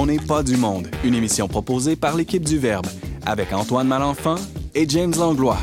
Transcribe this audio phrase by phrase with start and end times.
[0.00, 2.86] On n'est pas du monde, une émission proposée par l'équipe du Verbe,
[3.26, 4.36] avec Antoine Malenfant
[4.72, 5.58] et James Langlois.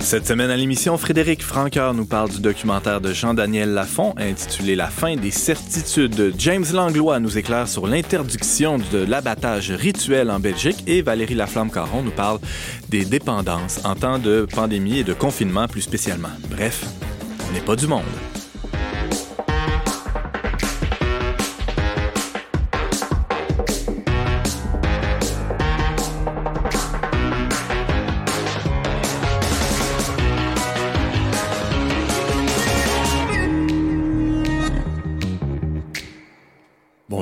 [0.00, 4.86] Cette semaine à l'émission, Frédéric Franqueur nous parle du documentaire de Jean-Daniel Lafont intitulé La
[4.86, 6.32] fin des certitudes.
[6.38, 12.10] James Langlois nous éclaire sur l'interdiction de l'abattage rituel en Belgique et Valérie Laflamme-Caron nous
[12.10, 12.38] parle
[12.88, 16.32] des dépendances en temps de pandémie et de confinement plus spécialement.
[16.48, 16.86] Bref,
[17.50, 18.04] on n'est pas du monde.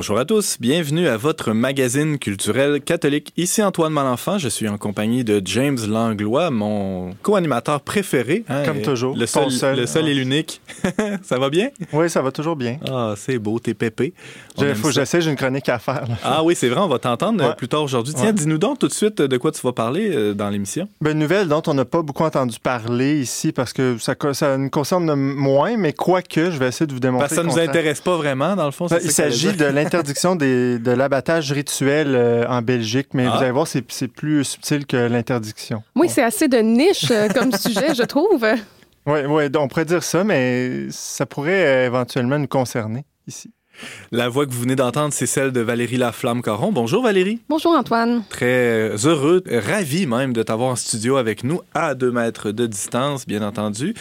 [0.05, 3.33] Bonjour à tous, bienvenue à votre magazine culturel catholique.
[3.37, 8.43] Ici Antoine Malenfant, je suis en compagnie de James Langlois, mon co-animateur préféré.
[8.47, 9.17] Hein, Comme toujours.
[9.17, 10.61] Le seul, seul, le seul et l'unique.
[11.23, 11.69] ça va bien?
[11.91, 12.77] Oui, ça va toujours bien.
[12.87, 14.13] Ah, c'est beau, t'es pépé.
[14.59, 16.05] Il faut que j'essaie, j'ai une chronique à faire.
[16.23, 18.13] Ah oui, c'est vrai, on va t'entendre euh, plus tard aujourd'hui.
[18.13, 20.87] Tiens, dis-nous donc tout de suite de quoi tu vas parler euh, dans l'émission.
[21.01, 24.55] Ben, une nouvelle dont on n'a pas beaucoup entendu parler ici parce que ça, ça
[24.55, 27.23] nous concerne moins, mais quoique, je vais essayer de vous démontrer.
[27.23, 28.85] Parce que ça ne nous intéresse pas vraiment, dans le fond.
[28.85, 29.65] Ben, il s'agit de
[29.95, 33.39] l'interdiction de l'abattage rituel euh, en Belgique, mais vous Ah.
[33.41, 35.83] allez voir, c'est plus subtil que l'interdiction.
[35.95, 38.45] Oui, c'est assez de niche euh, comme sujet, je trouve.
[39.07, 43.51] Oui, ouais, on pourrait dire ça, mais ça pourrait euh, éventuellement nous concerner ici.
[44.13, 46.71] La voix que vous venez d'entendre, c'est celle de Valérie Laflamme-Caron.
[46.71, 47.41] Bonjour Valérie.
[47.49, 48.23] Bonjour Antoine.
[48.29, 53.27] Très heureux, ravi même de t'avoir en studio avec nous à deux mètres de distance,
[53.27, 53.93] bien entendu.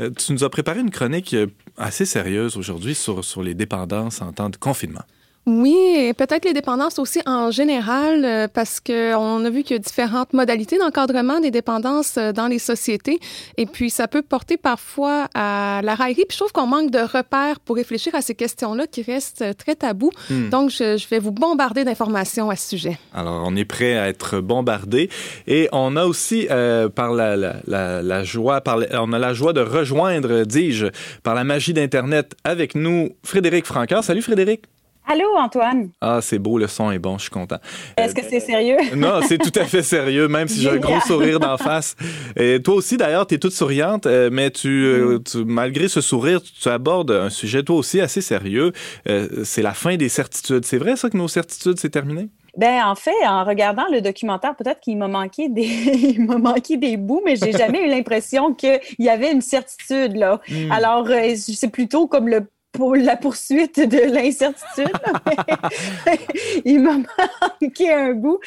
[0.00, 1.34] Euh, tu nous as préparé une chronique
[1.78, 5.00] assez sérieuse aujourd'hui sur, sur les dépendances en temps de confinement.
[5.44, 9.76] Oui, et peut-être les dépendances aussi en général, euh, parce qu'on a vu qu'il y
[9.76, 13.18] a différentes modalités d'encadrement des dépendances euh, dans les sociétés,
[13.56, 16.26] et puis ça peut porter parfois à la raillerie.
[16.28, 19.52] Puis je trouve qu'on manque de repères pour réfléchir à ces questions-là qui restent euh,
[19.52, 20.12] très tabous.
[20.30, 20.48] Hmm.
[20.48, 22.98] Donc, je, je vais vous bombarder d'informations à ce sujet.
[23.12, 25.10] Alors, on est prêt à être bombardé
[25.48, 29.34] et on a aussi, euh, par la, la, la, la joie, par on a la
[29.34, 30.86] joie de rejoindre, dis-je,
[31.24, 34.04] par la magie d'Internet avec nous, Frédéric Francaire.
[34.04, 34.62] Salut Frédéric.
[35.04, 35.90] Allô, Antoine?
[36.00, 37.58] Ah, c'est beau, le son est bon, je suis content.
[37.96, 38.76] Est-ce que c'est sérieux?
[38.96, 41.96] Non, c'est tout à fait sérieux, même si j'ai un gros sourire d'en face.
[42.36, 45.22] Et toi aussi, d'ailleurs, tu es toute souriante, euh, mais tu, euh, Mm.
[45.24, 48.72] tu- malgré ce sourire, tu abordes un sujet, toi aussi, assez sérieux.
[49.08, 50.64] Euh, c'est la fin des certitudes.
[50.64, 52.28] C'est vrai, ça, que nos certitudes, c'est terminé?
[52.54, 55.62] Ben, en fait, en regardant le documentaire, peut-être qu'il m'a manqué des,
[56.18, 60.16] il m'a manqué des bouts, mais j'ai jamais eu l'impression qu'il y avait une certitude,
[60.16, 60.38] là.
[60.50, 60.70] Hmm.
[60.70, 64.90] Alors, euh, c'est plutôt comme le pour la poursuite de l'incertitude.
[66.64, 66.96] Il m'a
[67.60, 68.38] manqué un bout,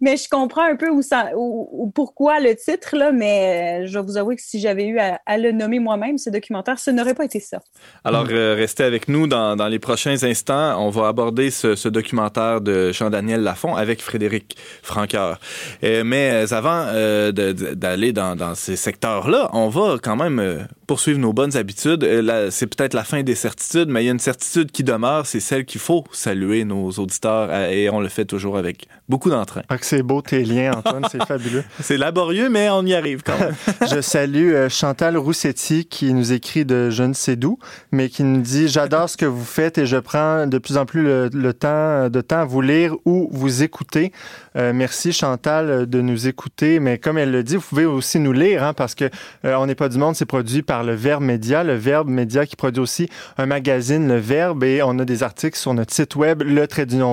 [0.00, 3.10] mais je comprends un peu où ça, où- pourquoi le titre là.
[3.10, 6.28] Mais euh, je vais vous avouer que si j'avais eu à, le nommer moi-même, ce
[6.28, 7.60] documentaire, ce n'aurait pas été ça.
[8.04, 10.84] Alors, euh, restez avec nous dans, les prochains instants.
[10.84, 15.40] On va aborder ce, documentaire de Jean-Daniel Lafont avec Frédéric Franqueur.
[15.82, 16.86] Euh, mais avant
[17.32, 22.04] d'aller dans, dans ces secteurs-là, on va quand même poursuivre nos bonnes habitudes.
[22.50, 25.40] C'est peut-être la fin des certitudes, mais il y a une certitude qui demeure, c'est
[25.40, 29.62] celle qu'il faut saluer nos auditeurs euh, et on le fait toujours avec beaucoup d'entrain.
[29.68, 31.64] Ah, c'est beau tes liens, Antoine, c'est fabuleux.
[31.80, 33.54] C'est laborieux, mais on y arrive quand même.
[33.90, 37.58] Je salue euh, Chantal Roussetti qui nous écrit de je ne sais d'où,
[37.90, 40.86] mais qui nous dit J'adore ce que vous faites et je prends de plus en
[40.86, 44.12] plus le, le temps de temps à vous lire ou vous écouter.
[44.56, 48.32] Euh, merci Chantal de nous écouter, mais comme elle le dit, vous pouvez aussi nous
[48.32, 49.04] lire hein, parce que
[49.44, 52.46] euh, On n'est pas du monde, c'est produit par le Verbe Média, le Verbe Média
[52.46, 53.08] qui produit aussi
[53.38, 56.66] un magazine, le Verbe, et on a des articles sur notre site web, le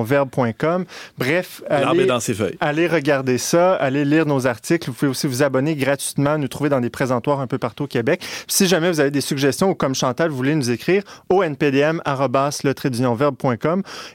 [0.04, 0.84] verbe.com.
[1.18, 2.56] Bref, allez- dans ses feuilles.
[2.60, 4.88] Allez regarder ça, allez lire nos articles.
[4.88, 7.86] Vous pouvez aussi vous abonner gratuitement, nous trouver dans des présentoirs un peu partout au
[7.86, 8.20] Québec.
[8.20, 11.42] Puis si jamais vous avez des suggestions ou comme Chantal, vous voulez nous écrire au
[11.42, 12.02] npdm.com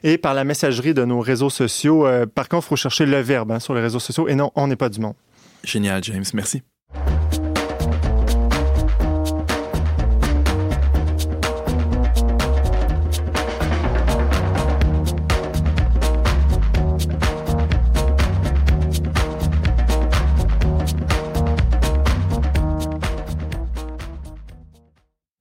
[0.03, 2.07] et par la messagerie de nos réseaux sociaux.
[2.07, 4.51] Euh, par contre, il faut chercher le verbe hein, sur les réseaux sociaux et non,
[4.55, 5.15] on n'est pas du monde.
[5.63, 6.25] Génial, James.
[6.33, 6.63] Merci.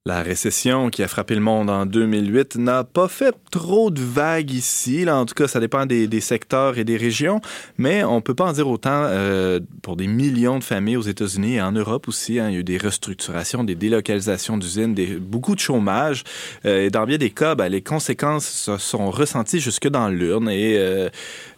[0.05, 4.51] La récession qui a frappé le monde en 2008 n'a pas fait trop de vagues
[4.51, 5.05] ici.
[5.05, 7.41] Là, en tout cas, ça dépend des, secteurs et des régions,
[7.79, 11.55] mais on peut pas en dire autant euh, pour des millions de familles aux États-Unis
[11.55, 12.41] et en Europe aussi.
[12.41, 12.49] hein.
[12.49, 16.25] il y a eu des restructurations, des délocalisations d'usines, beaucoup de chômage.
[16.65, 20.51] Euh, et dans bien des cas, ben, les conséquences se sont ressenties jusque dans l'urne
[20.51, 21.11] et euh,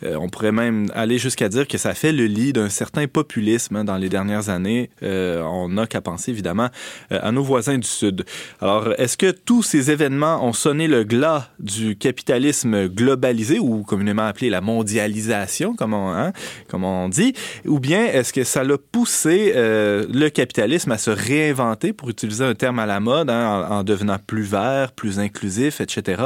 [0.02, 3.84] on pourrait même aller jusqu'à dire que ça fait le lit d'un certain populisme hein,
[3.84, 4.90] dans les dernières années.
[5.00, 6.68] On n'a qu'à penser évidemment
[7.08, 8.26] à nos voisins du Sud.
[8.60, 14.26] Alors, est-ce que tous ces événements ont sonné le glas du capitalisme globalisé ou communément
[14.26, 16.32] appelé la mondialisation, comme on, hein,
[16.68, 17.34] comme on dit,
[17.66, 22.44] ou bien est-ce que ça l'a poussé euh, le capitalisme à se réinventer, pour utiliser
[22.44, 26.22] un terme à la mode, hein, en, devenant plus vert, plus inclusif, etc.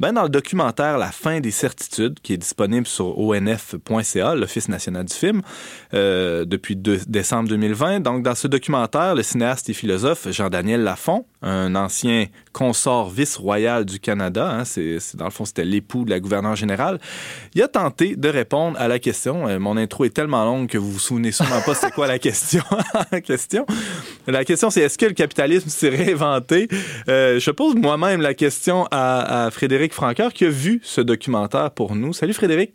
[0.00, 5.04] Ben, dans le documentaire La fin des certitudes, qui est disponible sur onf.ca, l'Office national
[5.04, 5.42] du film,
[5.94, 11.26] euh, depuis décembre 2020, donc dans ce documentaire, le cinéaste et philosophe Jean-Daniel Lafont,
[11.74, 16.56] ancien consort vice-royal du Canada, hein, c'est, dans le fond c'était l'époux de la gouverneure
[16.56, 16.98] générale,
[17.54, 19.48] il a tenté de répondre à la question.
[19.48, 22.18] Euh, mon intro est tellement longue que vous vous souvenez sûrement pas c'est quoi la
[22.18, 22.62] question.
[23.12, 23.66] la question,
[24.26, 26.68] la question c'est est-ce que le capitalisme s'est réinventé?
[27.08, 31.70] Euh, Je pose moi-même la question à, à Frédéric Francoeur qui a vu ce documentaire
[31.70, 32.12] pour nous.
[32.12, 32.72] Salut Frédéric.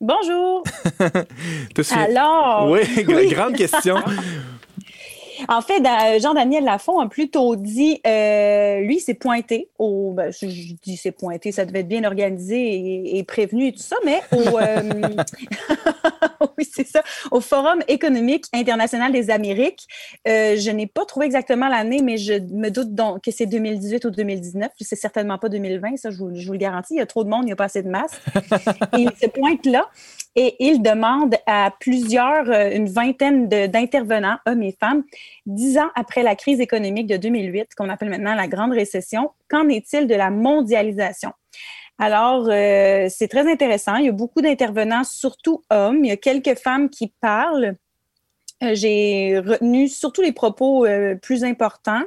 [0.00, 0.62] Bonjour.
[1.90, 2.70] Alors.
[2.70, 2.80] Oui,
[3.30, 3.96] grande question.
[5.48, 5.82] En fait,
[6.20, 11.52] Jean-Daniel Lafont a plutôt dit, euh, lui, s'est pointé au, ben, je, dis c'est pointé,
[11.52, 14.82] ça devait être bien organisé et, prévenu et tout ça, mais au, euh,
[16.58, 19.86] oui, c'est ça, au Forum économique international des Amériques.
[20.26, 24.04] Euh, je n'ai pas trouvé exactement l'année, mais je me doute donc que c'est 2018
[24.06, 24.70] ou 2019.
[24.80, 26.94] C'est certainement pas 2020, ça, je vous, le garantis.
[26.94, 28.20] Il y a trop de monde, il n'y a pas assez de masse.
[28.96, 29.88] et il se pointe là
[30.40, 35.02] et il demande à plusieurs, euh, une vingtaine d'intervenants, hommes et femmes,
[35.46, 39.68] dix ans après la crise économique de 2008, qu'on appelle maintenant la Grande Récession, qu'en
[39.68, 41.32] est-il de la mondialisation?
[41.98, 43.96] Alors, euh, c'est très intéressant.
[43.96, 46.04] Il y a beaucoup d'intervenants, surtout hommes.
[46.04, 47.74] Il y a quelques femmes qui parlent.
[48.62, 50.86] Euh, j'ai retenu surtout les propos
[51.20, 52.04] plus importants.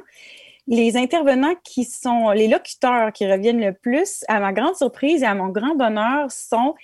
[0.68, 5.26] Les intervenants qui sont, les locuteurs qui reviennent le plus, à ma grande surprise et
[5.26, 6.74] à mon grand bonheur, sont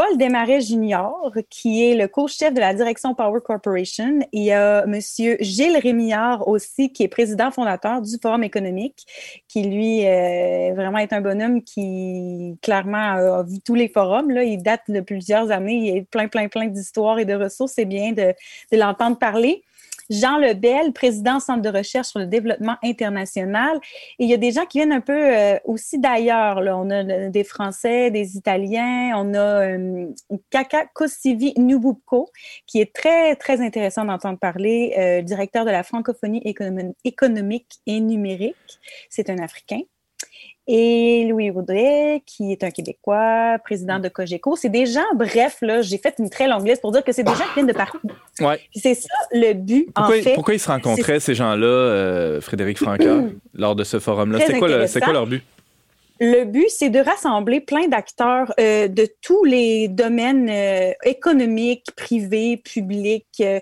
[0.00, 4.20] Paul Desmarais Junior, qui est le co-chef de la direction Power Corporation.
[4.32, 9.04] Il y a Monsieur Gilles Rémillard aussi, qui est président fondateur du Forum économique,
[9.46, 14.30] qui lui euh, vraiment est un bonhomme qui clairement a vu tous les forums.
[14.30, 14.42] Là.
[14.42, 15.76] Il date de plusieurs années.
[15.76, 17.72] Il y a plein, plein, plein d'histoires et de ressources.
[17.74, 18.34] C'est bien de
[18.72, 19.62] l'entendre parler.
[20.10, 23.78] Jean Lebel, président Centre de recherche sur le développement international.
[24.18, 26.58] Et il y a des gens qui viennent un peu euh, aussi d'ailleurs.
[26.58, 29.12] On a des Français, des Italiens.
[29.16, 30.06] On a euh,
[30.50, 32.28] Kaka Kosivi Nububko,
[32.66, 36.42] qui est très, très intéressant d'entendre parler, euh, directeur de la francophonie
[37.04, 38.56] économique et numérique.
[39.08, 39.80] C'est un Africain
[40.72, 44.54] et Louis Audrey, qui est un Québécois, président de Cogeco.
[44.54, 47.24] C'est des gens, bref, là, j'ai fait une très longue liste pour dire que c'est
[47.24, 47.98] des gens qui viennent de partout.
[48.38, 48.60] Ouais.
[48.72, 50.34] C'est ça le but, pourquoi, en fait.
[50.34, 53.24] Pourquoi ils se rencontraient, ces gens-là, euh, Frédéric Franca,
[53.54, 54.38] lors de ce forum-là?
[54.46, 55.42] C'est quoi, quoi leur but?
[56.22, 62.58] Le but, c'est de rassembler plein d'acteurs euh, de tous les domaines euh, économiques, privés,
[62.58, 63.58] publics, euh,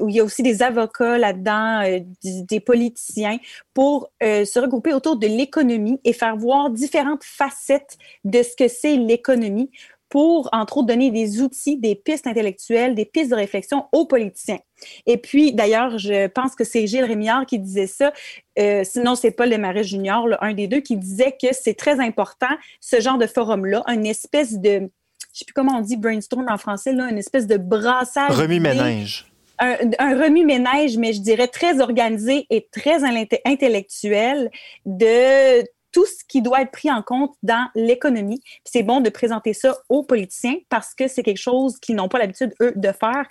[0.00, 3.38] où il y a aussi des avocats là-dedans, des politiciens,
[3.72, 8.96] pour se regrouper autour de l'économie et faire voir différentes facettes de ce que c'est
[8.96, 9.70] l'économie
[10.10, 14.58] pour, entre autres, donner des outils, des pistes intellectuelles, des pistes de réflexion aux politiciens.
[15.06, 18.12] Et puis, d'ailleurs, je pense que c'est Gilles Rémillard qui disait ça.
[18.58, 22.54] Euh, sinon, c'est Paul Desmarais Junior, un des deux, qui disait que c'est très important,
[22.80, 24.90] ce genre de forum-là, une espèce de,
[25.32, 28.32] je sais plus comment on dit brainstorm en français, là, une espèce de brassage.
[28.32, 29.26] Remis-ménage.
[29.60, 33.04] Un, un remue-ménage, mais je dirais très organisé et très
[33.44, 34.50] intellectuel
[34.86, 38.40] de tout ce qui doit être pris en compte dans l'économie.
[38.64, 42.18] C'est bon de présenter ça aux politiciens parce que c'est quelque chose qu'ils n'ont pas
[42.18, 43.26] l'habitude, eux, de faire,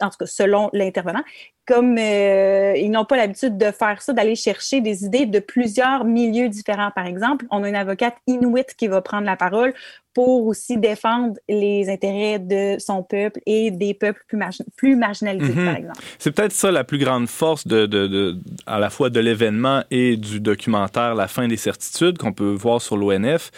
[0.00, 1.22] en tout cas selon l'intervenant,
[1.66, 6.04] comme euh, ils n'ont pas l'habitude de faire ça, d'aller chercher des idées de plusieurs
[6.04, 6.90] milieux différents.
[6.90, 9.74] Par exemple, on a une avocate inuit qui va prendre la parole
[10.14, 14.38] pour aussi défendre les intérêts de son peuple et des peuples plus,
[14.76, 15.76] plus marginalisés, par mhm.
[15.76, 16.00] exemple.
[16.18, 19.82] C'est peut-être ça la plus grande force de, de, de à la fois de l'événement
[19.90, 23.50] et du documentaire La fin des certitudes qu'on peut voir sur l'ONF,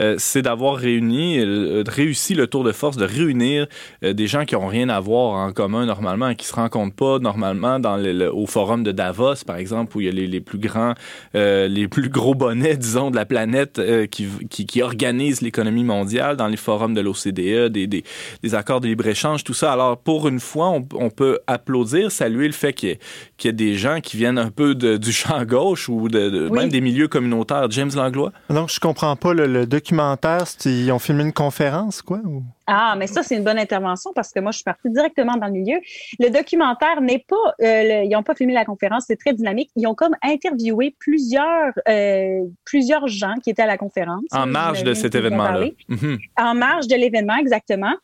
[0.00, 3.66] euh, c'est d'avoir réuni, euh, réussi le tour de force de réunir
[4.04, 7.18] euh, des gens qui n'ont rien à voir en commun normalement, qui se rencontrent pas
[7.20, 10.40] normalement dans le, au forum de Davos, par exemple, où il y a les, les
[10.40, 10.94] plus grands,
[11.34, 16.48] les plus gros bonnets, disons, de la planète qui, qui, qui organisent l'économie mondiale dans
[16.48, 18.04] les forums de l'OCDE, des, des,
[18.42, 19.72] des, accords de libre-échange, tout ça.
[19.72, 22.98] Alors, pour une fois, on, on peut applaudir, saluer le fait qu'il
[23.44, 26.68] y, ait des gens qui viennent un peu de, du champ gauche ou de, même
[26.68, 27.70] des milieux communautaires.
[27.70, 28.32] James Langlois?
[28.48, 29.34] Non, je comprends pas.
[29.34, 32.20] Le, le documentaire, ils ont filmé une conférence, quoi?
[32.24, 32.42] Ou...
[32.72, 35.46] Ah, mais ça, c'est une bonne intervention parce que moi, je suis partie directement dans
[35.46, 35.80] le milieu.
[36.20, 39.70] Le documentaire n'est pas, euh, ils n'ont pas filmé la conférence, c'est très dynamique.
[39.74, 44.22] Ils ont comme interviewé plusieurs, euh, plusieurs gens qui étaient à la conférence.
[44.30, 45.66] En marge de cet événement-là.
[45.88, 46.18] Mhm.
[46.38, 47.94] En marge de l'événement, exactement.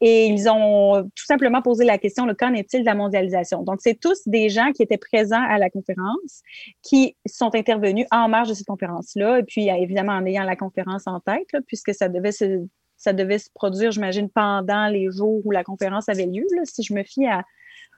[0.00, 3.62] Et ils ont tout simplement posé la question, le qu'en est-il de la mondialisation?
[3.62, 6.42] Donc, c'est tous des gens qui étaient présents à la conférence,
[6.82, 11.06] qui sont intervenus en marge de cette conférence-là, et puis évidemment en ayant la conférence
[11.06, 12.66] en tête, puisque ça devait se,
[13.04, 16.94] ça devait se produire, j'imagine, pendant les jours où la conférence avait lieu, si je
[16.94, 17.44] me fie à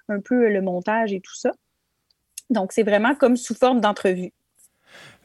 [0.09, 1.53] un peu le montage et tout ça.
[2.51, 4.33] Donc, c'est vraiment comme sous forme d'entrevue.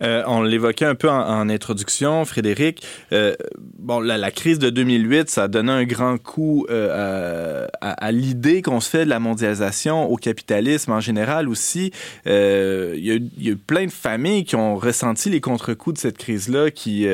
[0.01, 2.83] Euh, on l'évoquait un peu en, introduction, Frédéric.
[3.11, 3.35] Euh,
[3.77, 8.79] bon, la, crise de 2008, ça a donné un grand coup euh, à, l'idée qu'on
[8.79, 11.91] se fait de la mondialisation, au capitalisme en général aussi.
[12.25, 16.71] Il y, a, eu plein de familles qui ont ressenti les contre-coups de cette crise-là,
[16.71, 17.07] qui,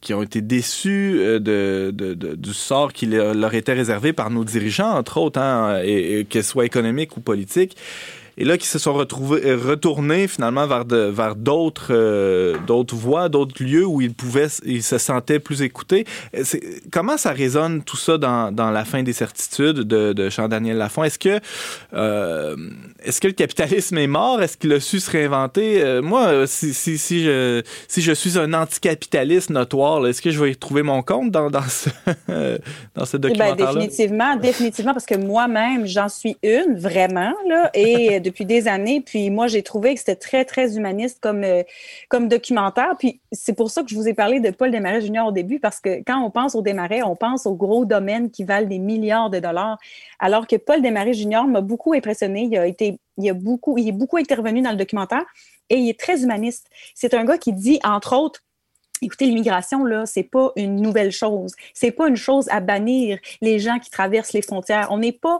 [0.00, 5.40] qui ont été déçues du sort qui leur était réservé par nos dirigeants, entre autres,
[5.40, 6.40] hein, et, et
[7.16, 7.76] ou politique
[8.40, 12.96] et là qui se sont retrouvés euh, retournés finalement vers de, vers d'autres euh, d'autres
[12.96, 16.06] voies, d'autres lieux où ils pouvaient ils se sentaient plus écoutés.
[16.34, 16.42] Euh,
[16.90, 20.78] comment ça résonne tout ça dans, dans la fin des certitudes de, de Jean Daniel
[20.78, 21.04] Lafont?
[21.04, 21.38] Est-ce que
[23.04, 24.42] est-ce que le capitalisme est mort?
[24.42, 26.00] Est-ce qu'il a su se réinventer?
[26.02, 30.52] Moi, si, si, si je si je suis un anticapitaliste notoire, est-ce que je vais
[30.52, 31.90] y trouver mon compte dans dans ce
[32.94, 33.74] dans ce eh ben, documentaire?
[33.74, 39.00] Définitivement, définitivement parce que moi-même j'en suis une vraiment là et depuis des années.
[39.00, 41.62] Puis moi, j'ai trouvé que c'était très, très humaniste comme, euh,
[42.08, 42.94] comme documentaire.
[42.98, 45.60] Puis c'est pour ça que je vous ai parlé de Paul Desmarais Junior au début,
[45.60, 48.78] parce que quand on pense au Desmarais, on pense aux gros domaines qui valent des
[48.78, 49.78] milliards de dollars.
[50.18, 52.48] Alors que Paul Desmarais Junior m'a beaucoup impressionné.
[52.50, 55.24] Il a été, il a beaucoup, il est beaucoup intervenu dans le documentaire
[55.68, 56.66] et il est très humaniste.
[56.94, 58.42] C'est un gars qui dit, entre autres,
[59.02, 61.54] Écoutez, l'immigration, là, c'est pas une nouvelle chose.
[61.72, 64.88] C'est pas une chose à bannir les gens qui traversent les frontières.
[64.90, 65.38] On n'est pas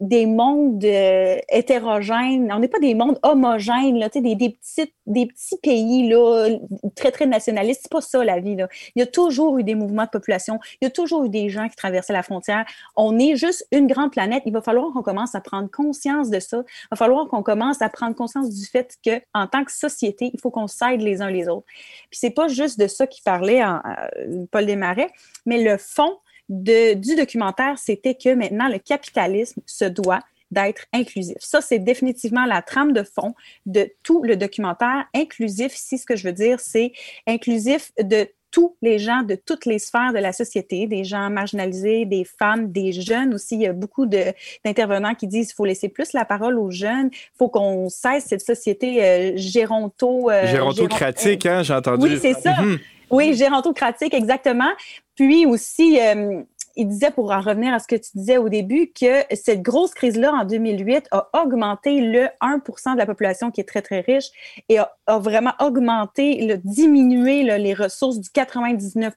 [0.00, 5.26] des mondes euh, hétérogènes, on n'est pas des mondes homogènes, là, des, des, petits, des
[5.26, 6.50] petits pays là,
[6.94, 7.80] très, très nationalistes.
[7.84, 8.56] C'est pas ça la vie.
[8.56, 8.68] Là.
[8.94, 11.48] Il y a toujours eu des mouvements de population, il y a toujours eu des
[11.48, 12.66] gens qui traversaient la frontière.
[12.94, 14.42] On est juste une grande planète.
[14.44, 16.58] Il va falloir qu'on commence à prendre conscience de ça.
[16.58, 20.30] Il va falloir qu'on commence à prendre conscience du fait que en tant que société,
[20.32, 21.66] il faut qu'on s'aide les uns les autres.
[22.10, 25.10] Puis c'est pas juste de ça qu'il parlait en, euh, Paul Desmarais,
[25.46, 31.36] mais le fond du documentaire, c'était que maintenant, le capitalisme se doit d'être inclusif.
[31.40, 33.34] Ça, c'est définitivement la trame de fond
[33.66, 35.04] de tout le documentaire.
[35.14, 36.92] Inclusif, ici, ce que je veux dire, c'est
[37.26, 42.06] inclusif de tous les gens de toutes les sphères de la société, des gens marginalisés,
[42.06, 43.56] des femmes, des jeunes aussi.
[43.56, 47.10] Il y a beaucoup d'intervenants qui disent qu'il faut laisser plus la parole aux jeunes,
[47.12, 50.30] il faut qu'on cesse cette société euh, géronto...
[50.30, 52.06] Euh, gérontocratique, hein, j'ai entendu.
[52.06, 52.62] Oui, c'est ça.
[52.62, 52.78] Mhm.
[53.10, 54.70] Oui, gérontocratique, exactement.
[55.14, 56.42] Puis aussi, euh,
[56.76, 59.94] il disait, pour en revenir à ce que tu disais au début, que cette grosse
[59.94, 64.26] crise-là en 2008 a augmenté le 1% de la population qui est très, très riche
[64.68, 69.12] et a, vraiment augmenté, le, diminué les ressources du 99%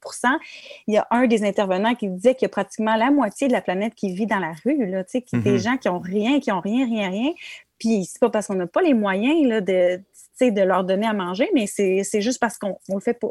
[0.88, 3.54] Il y a un des intervenants qui disait qu'il y a pratiquement la moitié de
[3.54, 6.40] la planète qui vit dans la rue, là, qui, mm des gens qui ont rien,
[6.40, 7.32] qui ont rien, rien, rien.
[7.80, 10.02] Puis c'est pas parce qu'on n'a pas les moyens là, de,
[10.42, 13.30] de leur donner à manger, mais c'est juste parce qu'on ne le fait pas.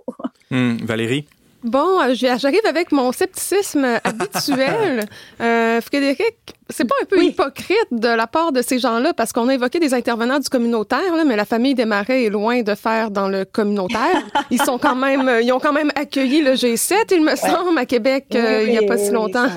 [0.50, 1.26] Hum, Valérie?
[1.64, 5.04] Bon, euh, j'arrive avec mon scepticisme habituel.
[5.40, 6.34] Euh, Frédéric,
[6.68, 9.78] c'est pas un peu hypocrite de la part de ces gens-là parce qu'on a évoqué
[9.78, 13.28] des intervenants du communautaire, là, mais la famille des Marais est loin de faire dans
[13.28, 13.94] le communautaient.
[14.50, 17.86] Ils sont quand même, ils ont quand même accueilli le G7, il me semble, à
[17.86, 19.48] Québec euh, il y a pas si longtemps.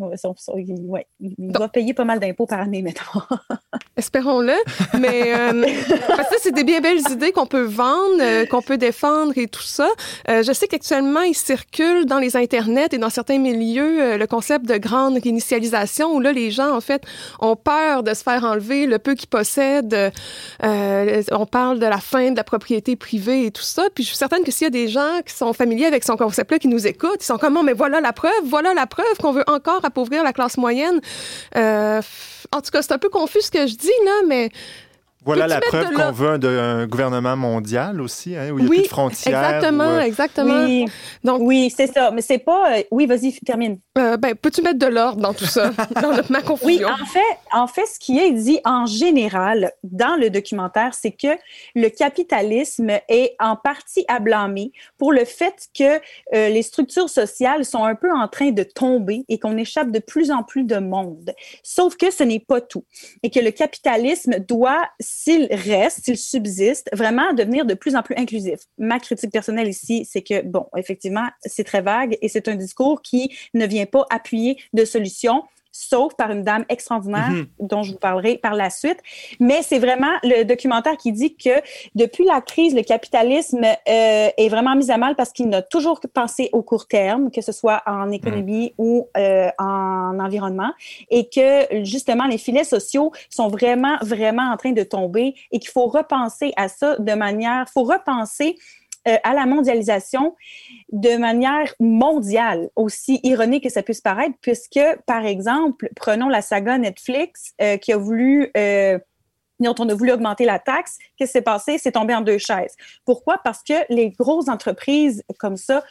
[0.00, 3.22] Ouais, il doit payer pas mal d'impôts par année, maintenant.
[3.96, 4.54] Espérons-le.
[4.98, 5.66] Mais euh,
[6.08, 9.46] parce que c'est des bien belles idées qu'on peut vendre, euh, qu'on peut défendre et
[9.46, 9.88] tout ça.
[10.28, 14.66] Euh, je sais qu'actuellement, il circule dans les internets et dans certains milieux le concept
[14.66, 17.02] de grande réinitialisation où là, les gens, en fait,
[17.40, 20.12] ont peur de se faire enlever le peu qu'ils possèdent.
[20.62, 23.82] on parle de la fin de la propriété privée et tout ça.
[23.94, 26.16] Puis je suis certaine que s'il y a des gens qui sont familiers avec son
[26.16, 29.32] concept-là, qui nous écoutent, ils sont comme, mais voilà la preuve, voilà la preuve qu'on
[29.32, 31.00] veut encore appauvrir la classe moyenne.
[31.56, 32.00] Euh,
[32.52, 34.50] en tout cas, c'est un peu confus ce que je dis, là, mais
[35.24, 38.82] voilà la preuve qu'on veut d'un gouvernement mondial aussi, hein, où il n'y a plus
[38.82, 39.44] de frontières.
[39.44, 40.64] Exactement, euh, exactement.
[40.64, 40.86] Oui,
[41.24, 42.10] Donc, oui c'est ça.
[42.10, 42.78] Mais c'est pas.
[42.78, 43.78] Euh, oui, vas-y, termine.
[43.98, 45.70] Euh, ben, peux-tu mettre de l'ordre dans tout ça,
[46.02, 46.66] dans ma confusion?
[46.66, 51.12] Oui, en fait, en fait, ce qui est dit en général dans le documentaire, c'est
[51.12, 51.38] que
[51.74, 56.00] le capitalisme est en partie à blâmer pour le fait que
[56.32, 60.30] les structures sociales sont un peu en train de tomber et qu'on échappe de plus
[60.30, 61.32] en plus de monde.
[61.62, 62.84] Sauf que ce n'est pas tout.
[63.22, 68.14] Et que le capitalisme doit s'il reste, s'il subsiste, vraiment devenir de plus en plus
[68.16, 68.60] inclusif.
[68.78, 73.02] Ma critique personnelle ici, c'est que, bon, effectivement, c'est très vague et c'est un discours
[73.02, 77.46] qui ne vient pas appuyer de solutions sauf par une dame extraordinaire mm-hmm.
[77.60, 78.98] dont je vous parlerai par la suite.
[79.38, 81.50] Mais c'est vraiment le documentaire qui dit que
[81.94, 86.00] depuis la crise, le capitalisme euh, est vraiment mis à mal parce qu'il n'a toujours
[86.12, 88.82] pensé au court terme, que ce soit en économie mm.
[88.82, 90.72] ou euh, en environnement,
[91.10, 95.70] et que justement les filets sociaux sont vraiment, vraiment en train de tomber et qu'il
[95.70, 98.56] faut repenser à ça de manière, faut repenser
[99.08, 100.36] euh, à la mondialisation
[100.92, 106.78] de manière mondiale, aussi ironique que ça puisse paraître, puisque, par exemple, prenons la saga
[106.78, 108.50] Netflix euh, qui a voulu...
[108.56, 108.98] Euh,
[109.58, 111.76] dont on a voulu augmenter la taxe, qu'est-ce qui s'est passé?
[111.76, 112.74] C'est tombé en deux chaises.
[113.04, 113.36] Pourquoi?
[113.44, 115.84] Parce que les grosses entreprises comme ça,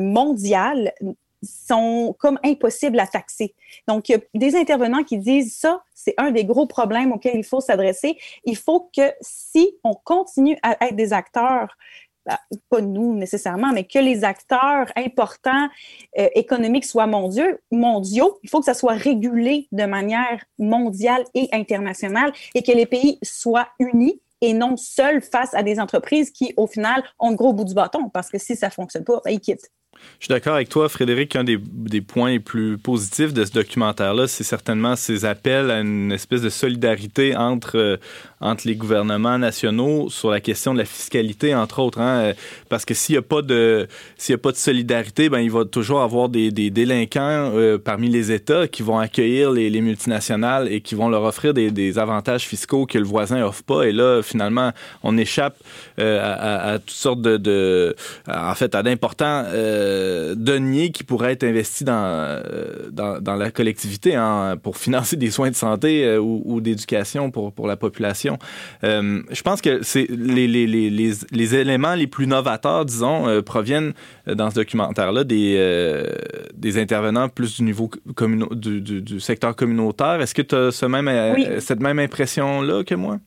[0.00, 0.94] mondiales,
[1.44, 3.54] sont comme impossibles à taxer.
[3.86, 7.36] Donc, il y a des intervenants qui disent ça, c'est un des gros problèmes auxquels
[7.36, 8.18] il faut s'adresser.
[8.44, 11.76] Il faut que si on continue à être des acteurs
[12.26, 12.40] bah,
[12.70, 15.68] pas nous nécessairement, mais que les acteurs importants
[16.18, 22.32] euh, économiques soient mondiaux, il faut que ça soit régulé de manière mondiale et internationale
[22.54, 26.66] et que les pays soient unis et non seuls face à des entreprises qui, au
[26.66, 29.30] final, ont le gros bout du bâton, parce que si ça ne fonctionne pas, ben,
[29.30, 29.70] ils quittent.
[30.24, 31.36] Je suis d'accord avec toi, Frédéric.
[31.36, 31.58] Un des,
[32.00, 36.48] points les plus positifs de ce documentaire-là, c'est certainement ces appels à une espèce de
[36.48, 37.96] solidarité entre, euh,
[38.40, 42.00] entre les gouvernements nationaux sur la question de la fiscalité, entre autres.
[42.00, 42.34] Hein, euh,
[42.68, 43.86] parce que s'il n'y a, pas de,
[44.16, 48.08] s'il a pas de solidarité, ben, il va toujours avoir des, des délinquants euh, parmi
[48.08, 52.44] les États qui vont accueillir les, les, multinationales et qui vont leur offrir des, avantages
[52.44, 53.82] fiscaux que le voisin offre pas.
[53.82, 54.72] Et là, finalement,
[55.02, 55.56] on échappe
[55.98, 57.94] à, à, toutes sortes de
[58.26, 59.44] en fait, à d'importants
[59.84, 65.16] euh, deniers qui pourraient être investis dans, euh, dans, dans, la collectivité hein, pour financer
[65.16, 68.38] des soins de santé euh, ou, ou d'éducation pour, pour la population.
[68.82, 73.92] je pense que c'est les, les, les, les, éléments les plus novateurs, disons, proviennent
[74.26, 76.02] dans ce documentaire-là des,
[76.54, 77.90] des intervenants plus du niveau
[78.50, 80.20] du, du, du, secteur communautaire.
[80.20, 83.18] Est-ce que tu as ce même, cette même impression-là que moi?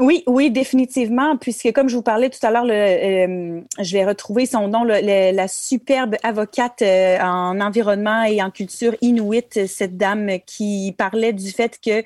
[0.00, 4.46] Oui, oui, définitivement, puisque comme je vous parlais tout à l'heure, euh, je vais retrouver
[4.46, 10.94] son nom, la superbe avocate euh, en environnement et en culture inuit, cette dame qui
[10.96, 12.04] parlait du fait que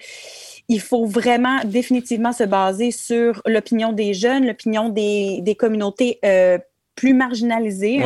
[0.68, 6.56] il faut vraiment définitivement se baser sur l'opinion des jeunes, l'opinion des, des communautés euh,
[6.94, 8.00] plus marginalisées,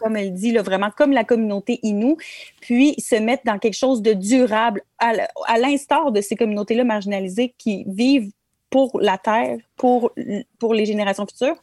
[0.00, 2.18] comme elle dit, là, vraiment comme la communauté Inou,
[2.60, 7.84] puis se mettre dans quelque chose de durable, à l'instar de ces communautés-là marginalisées qui
[7.86, 8.30] vivent
[8.74, 10.10] pour la Terre, pour,
[10.58, 11.54] pour les générations futures?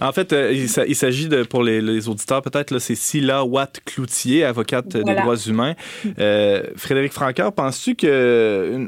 [0.00, 5.14] En fait, euh, il s'agit de, pour les, auditeurs, peut-être, c'est Silla Watt-Cloutier, avocate des
[5.14, 5.74] droits humains.
[6.20, 8.86] Euh, Frédéric Francoeur, penses-tu que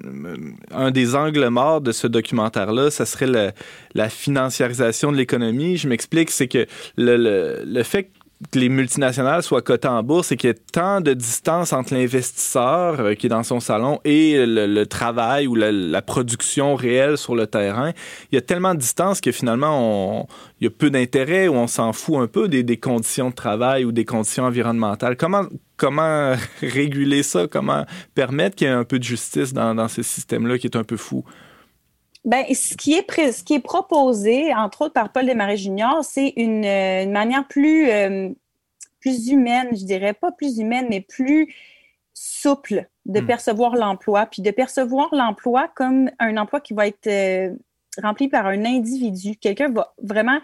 [0.70, 3.52] un des angles morts de ce documentaire-là, ça serait
[3.94, 5.78] la financiarisation de l'économie?
[5.78, 6.64] Je m'explique, c'est que
[6.96, 8.10] le, le, le, fait
[8.52, 11.92] que les multinationales soient cotées en bourse et qu'il y ait tant de distance entre
[11.94, 17.34] l'investisseur euh, qui est dans son salon et le, travail ou la, production réelle sur
[17.34, 17.92] le terrain.
[18.30, 20.28] Il y a tellement de distance que finalement,
[20.60, 23.84] il y a peu d'intérêt ou on s'en fout un peu des, conditions de travail
[23.84, 25.16] ou des conditions environnementales.
[25.16, 25.44] Comment,
[25.76, 27.48] comment réguler ça?
[27.48, 30.76] Comment permettre qu'il y ait un peu de justice dans, dans ce système-là qui est
[30.76, 31.24] un peu fou?
[32.28, 36.34] Ben, ce qui est ce qui est proposé, entre autres par Paul Desmarais Junior, c'est
[36.36, 38.28] une, euh, manière plus euh,
[39.00, 41.54] plus humaine, je dirais pas plus humaine, mais plus
[42.12, 43.26] souple de hmm.
[43.26, 47.54] percevoir l'emploi, puis de percevoir l'emploi comme un emploi qui va être euh,
[48.02, 49.36] rempli par un individu.
[49.36, 50.38] Quelqu'un va vraiment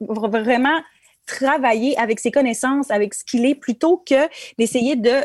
[0.00, 0.78] va vraiment
[1.24, 5.24] travailler avec ses connaissances, avec ce qu'il est, plutôt que d'essayer de,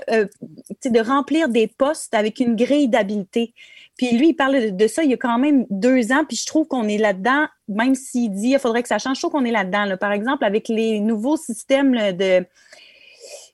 [0.85, 3.53] de remplir des postes avec une grille d'habileté.
[3.99, 6.45] Puis lui, il parle de, ça il y a quand même deux ans, puis je
[6.45, 9.43] trouve qu'on est là-dedans, même s'il dit il faudrait que ça change, je trouve qu'on
[9.43, 9.97] est là-dedans.
[9.97, 12.45] Par exemple, avec les nouveaux systèmes de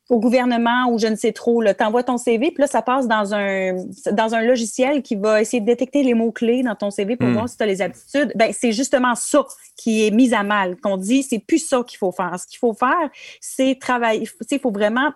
[0.08, 3.08] au gouvernement ou je ne sais trop, tu envoies ton CV, puis là, ça passe
[3.08, 3.74] dans un,
[4.12, 7.34] dans un logiciel qui va essayer de détecter les mots-clés dans ton CV pour hmm.
[7.34, 8.32] voir si tu as les aptitudes.
[8.36, 11.98] Ben, c'est justement ça qui est mis à mal, qu'on dit, c'est plus ça qu'il
[11.98, 12.40] faut faire.
[12.40, 13.10] Ce qu'il faut faire,
[13.42, 15.12] c'est travailler, il faut vraiment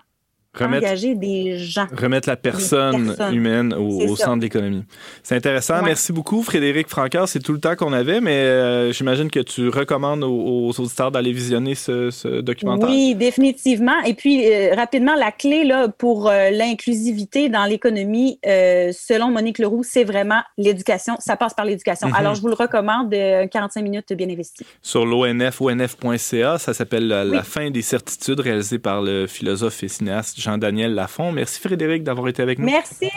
[0.57, 1.88] remettre, engager des gens.
[1.95, 4.83] Remettre la personne humaine au, centre de l'économie.
[5.23, 5.81] C'est intéressant.
[5.83, 7.27] Merci beaucoup, Frédéric Francard.
[7.27, 11.31] C'est tout le temps qu'on avait, mais euh, j'imagine que tu recommandes aux, auditeurs d'aller
[11.31, 12.89] visionner ce, documentaire.
[12.89, 13.99] Oui, définitivement.
[14.05, 19.83] Et puis, euh, rapidement, la clé là, pour euh, l'inclusivité dans l'économie, selon Monique Leroux,
[19.83, 21.15] c'est vraiment l'éducation.
[21.19, 22.07] Ça passe par l'éducation.
[22.07, 22.15] Mhm.
[22.15, 24.65] Alors, je vous le recommande, 45 minutes bien investies.
[24.81, 30.38] Sur l'ONF, onf.ca, ça s'appelle La fin des certitudes, réalisé par le philosophe et cinéaste
[30.39, 31.32] Jean-Daniel Lafont.
[31.32, 32.65] Merci Frédéric d'avoir été avec nous.
[32.65, 33.10] Merci.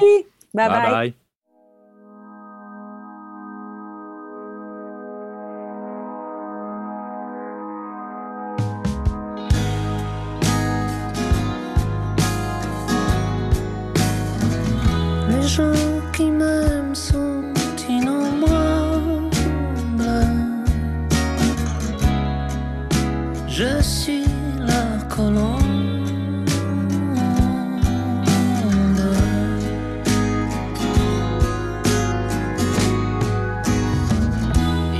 [0.55, 0.69] bye.
[0.69, 0.91] bye.
[0.91, 1.15] bye.
[15.29, 15.82] Les gens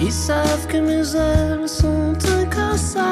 [0.05, 3.03] Ils savent que mes ailes sont incassables.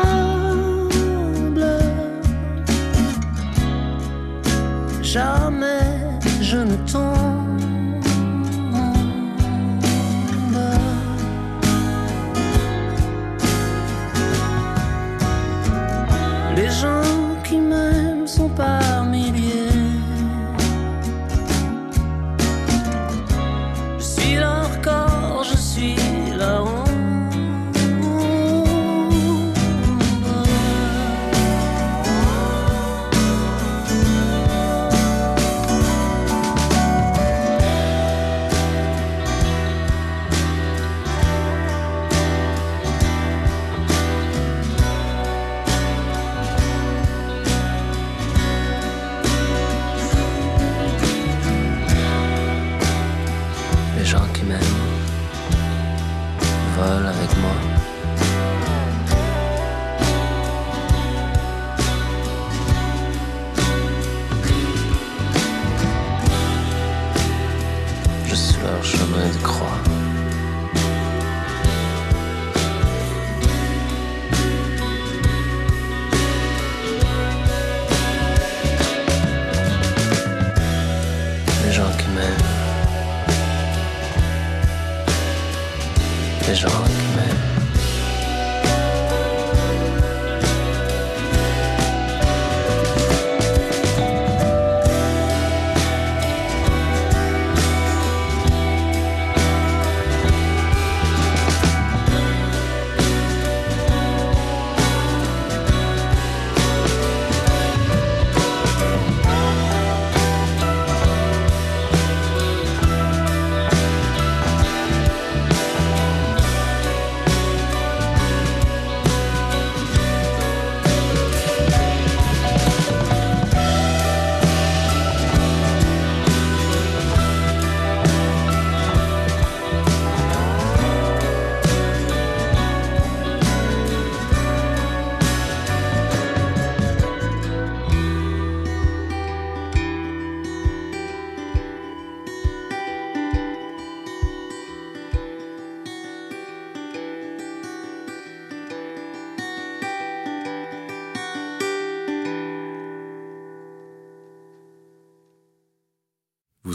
[5.00, 5.89] Jamais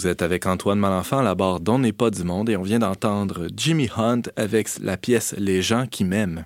[0.05, 2.61] Vous êtes avec Antoine Malenfant à la barre d'On n'est pas du monde et on
[2.61, 6.45] vient d'entendre Jimmy Hunt avec la pièce Les gens qui m'aiment.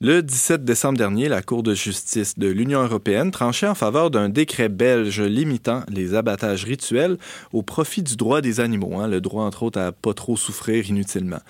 [0.00, 4.30] Le 17 décembre dernier, la Cour de justice de l'Union européenne tranchait en faveur d'un
[4.30, 7.18] décret belge limitant les abattages rituels
[7.52, 10.90] au profit du droit des animaux, hein, le droit entre autres à pas trop souffrir
[10.90, 11.40] inutilement.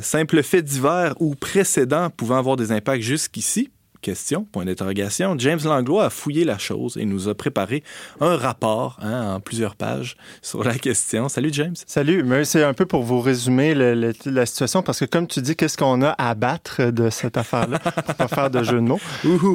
[0.00, 3.68] Simple fait divers ou précédent pouvant avoir des impacts jusqu'ici,
[4.00, 7.82] question, point d'interrogation, James Langlois a fouillé la chose et nous a préparé
[8.20, 11.28] un rapport hein, en plusieurs pages sur la question.
[11.28, 11.74] Salut James.
[11.86, 15.26] Salut, mais c'est un peu pour vous résumer le- le- la situation parce que comme
[15.26, 17.78] tu dis, qu'est-ce qu'on a à battre de cette affaire-là?
[18.06, 19.00] Pour pas faire de jeu de mots.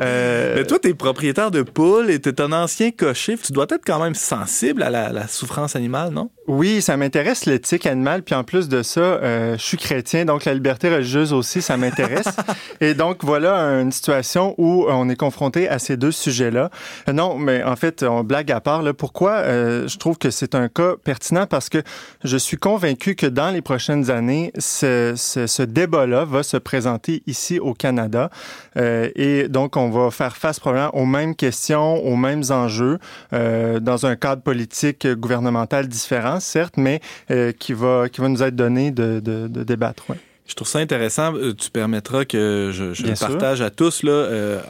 [0.02, 3.38] Euh, Mais toi, tu es propriétaire de poules et tu es un ancien cocher.
[3.38, 6.30] Tu dois être quand même sensible à la, la souffrance animale, non?
[6.48, 10.46] Oui, ça m'intéresse l'éthique animale, puis en plus de ça, euh, je suis chrétien, donc
[10.46, 12.28] la liberté religieuse aussi, ça m'intéresse.
[12.82, 16.70] Et donc voilà une situation où on est confronté à ces deux sujets-là.
[17.10, 18.84] Euh, Non, mais en fait, on blague à part.
[18.84, 21.82] Là, pourquoi euh, je trouve que c'est un cas pertinent parce que
[22.24, 27.24] je suis convaincu que dans les prochaines années, ce, ce, ce débat-là va se présenter
[27.26, 28.30] ici au Canada,
[28.78, 33.00] Euh, et donc on va faire face probablement aux mêmes questions, aux mêmes enjeux,
[33.32, 38.28] euh, dans un cadre politique euh, gouvernemental différent, certes, mais euh, qui va qui va
[38.30, 40.10] nous être donné de, de, de débattre.
[40.10, 40.18] ouais.
[40.48, 41.34] Je trouve ça intéressant.
[41.34, 43.28] Euh, Tu permettras que je, le sûr.
[43.28, 44.04] partage à tous.
[44.04, 44.62] Là, euh,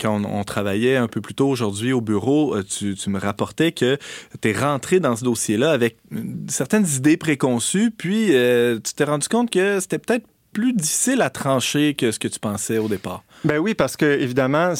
[0.00, 3.72] quand on, on travaillait un peu plus tôt aujourd'hui au bureau, tu, tu me rapportais
[3.72, 3.98] que
[4.40, 5.96] tu es rentré dans ce dossier-là avec
[6.46, 11.30] certaines idées préconçues, puis euh, tu t'es rendu compte que c'était peut-être plus difficile à
[11.30, 13.24] trancher que ce que tu pensais au départ.
[13.44, 14.74] Ben oui, parce que évidemment,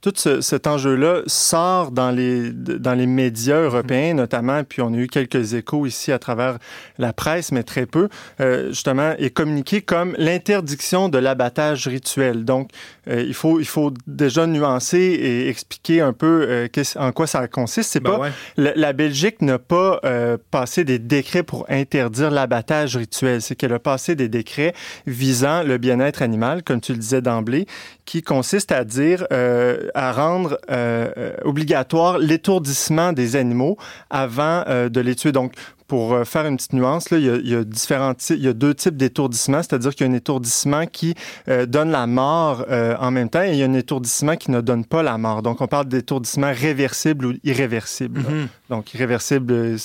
[0.00, 4.96] tout ce- cet enjeu-là sort dans les, dans les médias européens notamment, puis on a
[4.96, 6.58] eu quelques échos ici à travers
[6.98, 8.08] la presse, mais très peu,
[8.40, 12.44] euh, justement, est communiqué comme l'interdiction de l'abattage rituel.
[12.44, 12.70] Donc,
[13.08, 17.26] euh, il, faut, il faut déjà nuancer et expliquer un peu euh, qu'est-ce- en quoi
[17.26, 17.90] ça consiste.
[17.90, 18.30] C'est Ben pas ouais.
[18.56, 23.42] la, la Belgique n'a pas euh, passé des décrets pour interdire l'abattage rituel.
[23.42, 24.74] C'est qu'elle a passé des décrets
[25.06, 27.66] visant le bien-être animal, comme tu le disais d'emblée,
[28.04, 33.76] qui consiste à dire, euh, à rendre euh, euh, obligatoire l'étourdissement des animaux
[34.10, 35.32] avant euh, de les tuer.
[35.32, 35.52] Donc,
[35.88, 38.48] pour faire une petite nuance, là, il, y a, il y a différents il y
[38.48, 41.14] a deux types d'étourdissement, c'est-à-dire qu'il y a un étourdissement qui
[41.48, 44.50] euh, donne la mort euh, en même temps et il y a un étourdissement qui
[44.50, 45.42] ne donne pas la mort.
[45.42, 48.20] Donc, on parle d'étourdissement réversible ou irréversible.
[48.20, 48.48] Mhm.
[48.68, 49.76] Donc, irréversible euh,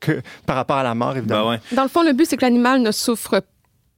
[0.00, 1.44] que, par rapport à la mort, évidemment.
[1.44, 1.60] Ben ouais.
[1.72, 3.40] Dans le fond, le but, c'est que l'animal ne souffre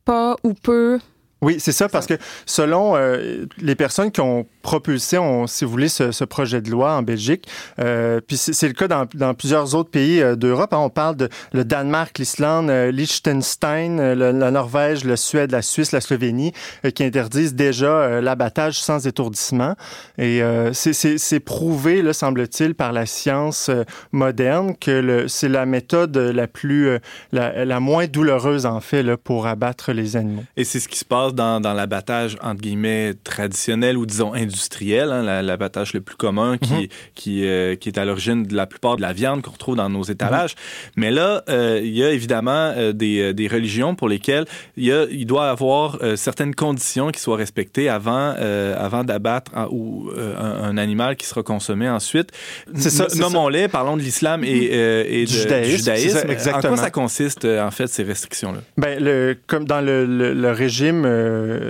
[0.04, 0.98] pas ou peu.
[1.40, 2.14] Oui, c'est ça, parce que
[2.46, 6.68] selon euh, les personnes qui ont propulsé, on, si vous voulez, ce, ce projet de
[6.68, 7.46] loi en Belgique,
[7.78, 10.72] euh, puis c'est le cas dans, dans plusieurs autres pays euh, d'Europe.
[10.72, 10.78] hein.
[10.78, 12.90] on parle de le Danemark, l'Islande, euh,
[13.32, 16.52] Liechtenstein, le- la Norvège, la Suède, la Suisse, la Slovénie,
[16.84, 19.74] euh, qui interdisent déjà euh, l'abattage sans étourdissement.
[20.18, 25.28] Et euh, c'est- c'est c'est prouvé, là, semble-t-il, par la science euh, moderne que le-
[25.28, 26.98] c'est la méthode la plus, euh,
[27.32, 30.44] la, la moins douloureuse en fait là, pour abattre les animaux.
[30.56, 35.10] Et c'est ce qui se passe dans, dans l'abattage, entre guillemets, traditionnel ou disons industriel,
[35.12, 36.86] hein, la- l'abattage le plus commun qui, Mhm.
[37.14, 39.88] qui, euh, qui est à l'origine de la plupart de la viande qu'on retrouve dans
[39.88, 40.54] nos étalages.
[40.96, 44.44] Mais là, euh, il y a évidemment euh, des, des religions pour lesquelles
[44.76, 48.34] il, y a, il doit y avoir certaines conditions qui soient respectées avant,
[48.76, 52.30] avant d'abattre un- ou, un, un animal qui sera consommé ensuite.
[52.74, 53.06] Ça.
[53.16, 56.18] Nommons-les, parlons de l'islam et, euh, et Du de- judaïsme, du judaïsme.
[56.18, 56.74] ça, En exactement.
[56.74, 58.58] quoi ça consiste, en fait, ces restrictions-là?
[58.76, 61.04] Ben, le, comme dans le, le- le régime,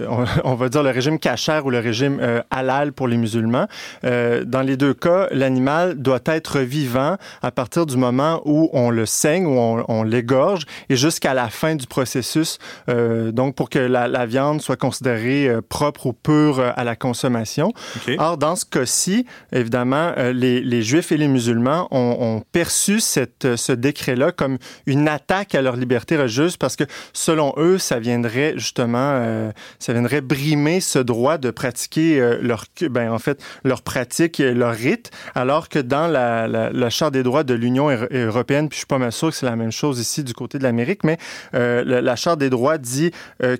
[0.08, 3.66] on, on va dire le régime cachère ou le régime euh, halal pour les musulmans,
[4.04, 8.90] euh, dans les deux cas, l'animal doit être vivant à partir du moment où on
[8.90, 12.58] le saigne, où on, on l'égorge, et jusqu'à la fin du processus,
[12.88, 16.84] euh, donc pour que la, la viande soit considérée euh, propre ou pure euh, à
[16.84, 17.72] la consommation.
[18.18, 23.00] Or, dans ce cas-ci, évidemment, euh, les, les Juifs et les musulmans ont, ont perçu
[23.00, 27.78] cette, euh, ce décret-là comme une attaque à leur liberté religieuse parce que, selon eux,
[27.78, 33.18] ça viendrait justement, euh, ça viendrait brimer ce droit de pratiquer euh, leur, ben, en
[33.18, 37.44] fait, leur pratique, et leur rite, alors que dans la, la, la Charte des droits
[37.44, 40.01] de l'Union euro- européenne, puis je suis pas mal sûr que c'est la même chose
[40.01, 41.18] ici du côté de l'Amérique, mais
[41.55, 43.11] euh, la, la Charte des droits dit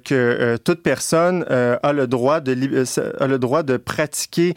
[0.05, 2.53] que toute personne a le droit de
[3.21, 4.55] a le droit de pratiquer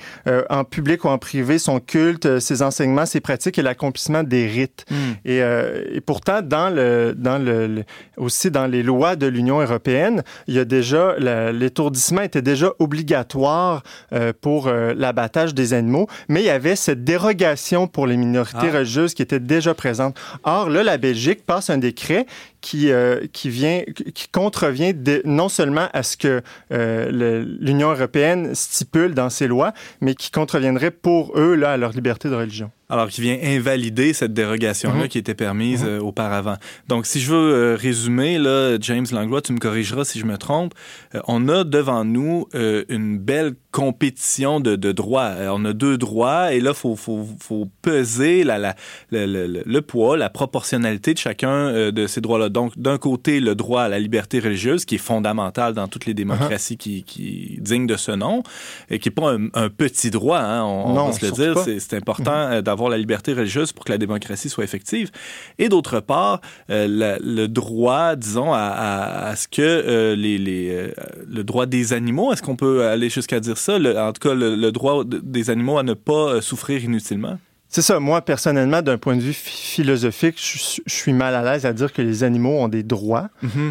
[0.49, 4.85] en public ou en privé son culte, ses enseignements, ses pratiques et l'accomplissement des rites.
[5.25, 7.83] Et, euh, et pourtant, dans le, dans le, le-
[8.17, 13.83] aussi dans les lois de l'Union européenne, il y a déjà l'étourdissement était déjà obligatoire
[14.13, 18.69] euh, pour euh, l'abattage des animaux, mais il y avait cette dérogation pour les minorités
[18.69, 18.77] Ah.
[18.77, 20.17] religieuses qui était déjà présente.
[20.43, 22.25] Or là, la Belgique passe un décret
[22.61, 23.81] qui, euh, qui vient,
[24.13, 29.73] qui contrevient de- non seulement à ce que euh, l'Union européenne stipule dans ses lois,
[29.99, 32.71] mais qui contreviendrait pour eux là, à leur liberté de religion.
[32.89, 35.07] Alors, qui vient invalider cette dérogation-là Mhm.
[35.07, 36.57] qui était permise euh, auparavant.
[36.89, 40.37] Donc, si je veux euh, résumer, là, James Langlois, tu me corrigeras si je me
[40.37, 40.73] trompe,
[41.15, 42.47] euh, on a devant nous
[42.89, 45.31] une belle compétition de, de droits.
[45.35, 48.75] Euh, on a deux droits et là, il faut, faut, faut peser la, la,
[49.11, 52.49] le, le- le poids, la proportionnalité de chacun euh, de ces droits-là.
[52.49, 56.13] Donc, d'un côté, le droit à la liberté religieuse, qui est fondamental dans toutes les
[56.13, 58.43] démocraties qui, qui dignes de ce nom,
[58.89, 61.53] et qui n'est pas un, un petit droit, hein, on, va se le dire.
[61.63, 65.11] C'est c'est important euh, d'avoir la liberté religieuse pour que la démocratie soit effective.
[65.59, 70.37] Et d'autre part, euh, la- le droit, disons, à, à- à ce que euh, les,
[70.37, 70.91] les, euh,
[71.27, 74.71] le droit des animaux, est-ce qu'on peut aller jusqu'à dire Le- en tout cas, le,
[74.71, 77.37] droit de- des animaux à ne pas euh, souffrir inutilement?
[77.73, 78.01] C'est ça.
[78.01, 81.71] Moi, personnellement, d'un point de vue phi- philosophique, je, je suis mal à l'aise à
[81.71, 83.29] dire que les animaux ont des droits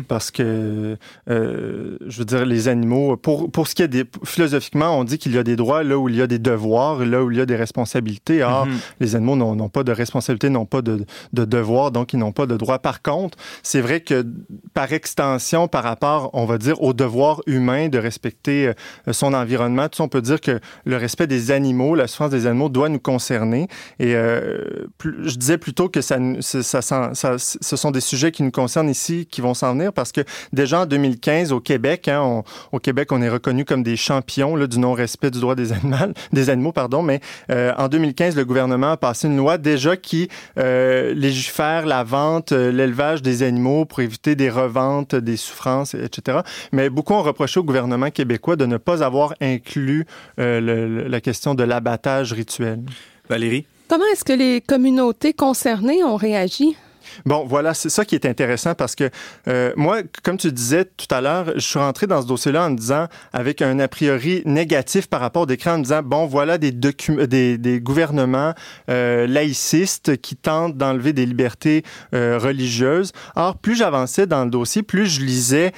[0.09, 0.97] parce que,
[1.29, 5.19] euh, je veux dire, les animaux, pour, pour ce qui est des, philosophiquement, on dit
[5.19, 7.37] qu'il y a des droits là où il y a des devoirs, là où il
[7.37, 8.43] y a des responsabilités.
[8.43, 8.79] Or, Mhm.
[9.01, 12.47] les animaux n'ont pas de responsabilité, n'ont pas de, de devoirs, donc ils n'ont pas
[12.47, 12.79] de droits.
[12.79, 14.25] Par contre, c'est vrai que
[14.73, 19.91] par extension, par rapport, on va dire, au devoir humain de respecter euh, son environnement,
[19.91, 22.89] tout ça, on peut dire que le respect des animaux, la souffrance des animaux doit
[22.89, 23.69] nous concerner.
[23.98, 29.26] Et euh, je disais plutôt que ça, ce sont des sujets qui nous concernent ici,
[29.31, 30.22] qui vont s'en venir, parce que
[30.53, 34.57] déjà en 2015, au Québec, hein, on, au Québec, on est reconnu comme des champions
[34.66, 35.96] du non-respect du droit des animaux,
[36.33, 40.29] des animaux pardon, mais euh, en 2015, le gouvernement a passé une loi déjà qui
[40.59, 46.38] euh, légifère la vente, l'élevage des animaux pour éviter des reventes, des souffrances, etc.
[46.72, 51.64] Mais beaucoup ont reproché au gouvernement québécois de ne pas avoir inclus la question de
[51.64, 52.81] l'abattage rituel.
[53.29, 53.66] Valérie?
[53.90, 56.76] Comment est-ce que les communautés concernées ont réagi?
[57.26, 59.11] Bon, voilà, c'est ça qui est intéressant parce que
[59.48, 62.70] euh, moi, comme tu disais tout à l'heure, je suis rentré dans ce dossier-là en
[62.70, 66.70] disant, avec un a priori négatif par rapport au décret, en disant, bon, voilà des,
[67.81, 68.55] gouvernements
[68.88, 71.83] euh, laïcistes qui tentent d'enlever des libertés
[72.14, 73.11] euh, religieuses.
[73.35, 75.72] Or, plus j'avançais dans le dossier, plus je lisais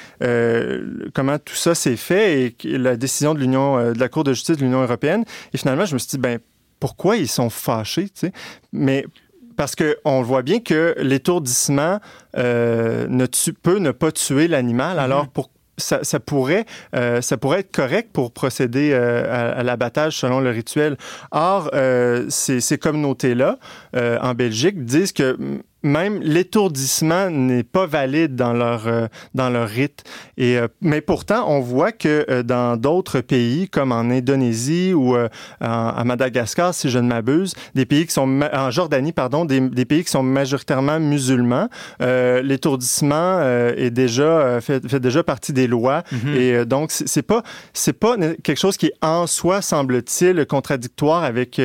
[1.14, 4.58] comment tout ça s'est fait et la décision de l'Union, de la Cour de justice
[4.58, 5.24] de l'Union européenne.
[5.54, 6.38] Et finalement, je me suis dit, ben
[6.82, 8.32] pourquoi ils sont fâchés, tu sais?
[8.72, 9.06] Mais
[9.56, 12.00] parce qu'on voit bien que l'étourdissement
[12.36, 14.98] euh, ne tue, peut ne pas tuer l'animal.
[14.98, 16.64] Alors, pour ça, ça, pourrait,
[16.96, 20.96] euh, ça pourrait être correct pour procéder euh, à, à l'abattage selon le rituel.
[21.30, 21.70] Or,
[22.28, 23.60] ces, ces communautés-là,
[23.94, 25.38] en Belgique, disent que
[25.82, 30.04] même l'étourdissement n'est pas valide dans leur euh, dans leur rite.
[30.36, 35.16] Et euh, mais pourtant, on voit que euh, dans d'autres pays, comme en Indonésie ou
[35.16, 35.28] euh,
[35.60, 39.84] à Madagascar, si je ne m'abuse, des pays qui sont en Jordanie, pardon, des, des
[39.84, 41.68] pays qui sont majoritairement musulmans,
[42.00, 46.02] euh, l'étourdissement euh, est déjà fait, fait, déjà partie des lois.
[46.12, 46.36] Mm -hmm.
[46.40, 47.42] Et donc c'est pas
[47.72, 51.60] c'est pas quelque chose qui est en soi semble-t-il contradictoire avec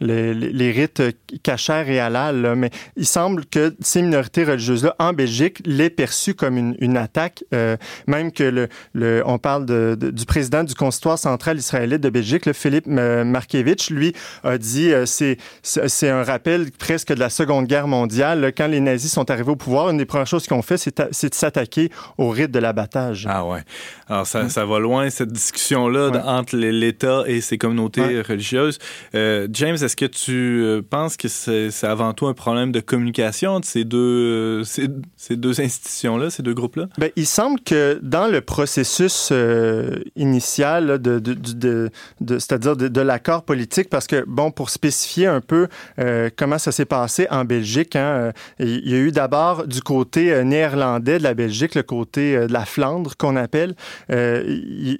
[0.00, 1.02] les, les, rites
[1.42, 2.42] cachers et halal.
[2.42, 2.54] Là.
[2.54, 7.44] Mais il semble que ces minorités religieuses-là, en Belgique, l'aient perçu comme une, une attaque.
[7.54, 12.00] Euh, même que le, le, on parle de, de, du président du consistoire central israélite
[12.00, 17.20] de Belgique, le Philippe Markevitch, lui a dit euh, c'est c'est un rappel presque de
[17.20, 18.52] la Seconde Guerre mondiale.
[18.56, 21.28] Quand les nazis sont arrivés au pouvoir, une des premières choses qu'ils ont fait, c'est
[21.28, 23.26] de s'attaquer au rite de l'abattage.
[23.28, 23.60] Ah ouais.
[24.08, 26.18] Alors ça, ça va loin cette discussion-là ouais.
[26.24, 28.22] entre l'État et ses communautés ouais.
[28.22, 28.78] religieuses.
[29.14, 33.51] Euh, James, est-ce que tu euh, penses que c'est avant tout un problème de communication
[33.52, 34.88] entre ces deux, ces,
[35.36, 36.88] deux institutions-là, ces deux groupes-là?
[36.98, 44.06] Ben, il semble que dans le processus euh, initial de, c'est-à-dire de, l'accord politique, parce
[44.06, 48.88] que, bon, pour spécifier un peu euh, comment ça s'est passé en Belgique, hein, il
[48.88, 52.52] y a eu d'abord du côté euh, néerlandais de la Belgique, le côté euh, de
[52.52, 53.74] la Flandre qu'on appelle,
[54.10, 54.98] euh, il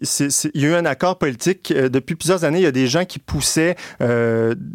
[0.55, 1.73] y a eu un accord politique.
[1.73, 3.77] depuis plusieurs années, il y a des gens qui poussaient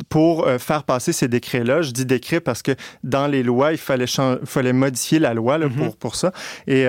[0.09, 1.81] pour faire passer ces décrets-là.
[1.81, 2.71] Je dis décrets parce que
[3.03, 5.75] dans les lois, il fallait, modifier la loi là, mm -hmm.
[5.75, 6.32] pour, pour ça.
[6.67, 6.86] Et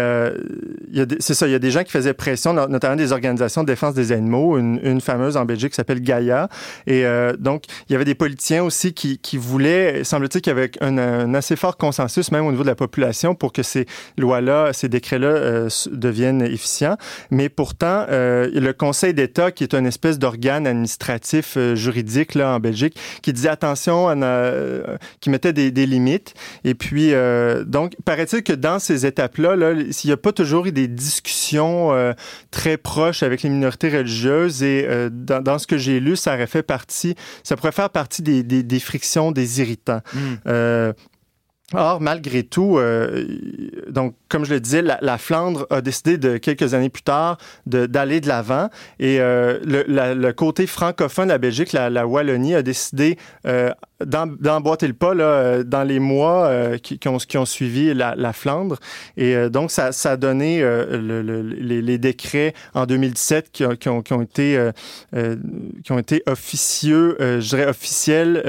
[1.20, 3.94] c'est ça, il y a des gens qui faisaient pression, notamment des organisations de défense
[3.94, 6.48] des animaux, une, une fameuse en Belgique qui s'appelle Gaia.
[6.86, 10.56] Et euh, donc, il y avait des politiciens aussi qui, qui voulaient, semble-t-il qu'il y
[10.56, 13.86] avait un, un, assez fort consensus, même au niveau de la population, pour que ces
[14.16, 16.96] lois-là, ces décrets-là euh, deviennent efficients.
[17.30, 22.54] Mais pourtant, euh, le Conseil d'État, qui est une espèce d'organe administratif euh, juridique là,
[22.54, 26.34] en Belgique, qui disait attention, euh, qui mettait des, des, limites.
[26.64, 30.66] Et puis, euh, donc, paraît-il que dans ces étapes-là, là, s'il n'y a pas toujours
[30.66, 32.12] eu des discussions euh,
[32.50, 36.34] très proches avec les minorités religieuses et euh, dans, dans, ce que j'ai lu, ça
[36.34, 40.00] aurait fait partie, ça pourrait faire partie des, des, des frictions, des irritants.
[40.14, 40.92] Mm.
[41.74, 43.26] Or, malgré tout, euh,
[43.90, 47.36] donc comme je le disais, la, la, Flandre a décidé de quelques années plus tard
[47.66, 52.06] d'aller de l'avant et euh, le, la, le, côté francophone de la Belgique, la, la
[52.06, 53.70] Wallonie, a décidé euh,
[54.04, 58.14] d'emboîter le pas là, dans les mois euh, qui, qui, ont, qui ont suivi la,
[58.16, 58.78] la Flandre.
[59.16, 63.50] Et euh, donc, ça, ça a donné euh, le, le, les, les, décrets en 2017
[63.50, 64.70] qui, qui, ont, qui ont, été,
[65.84, 68.42] qui ont été officieux, je dirais officiels,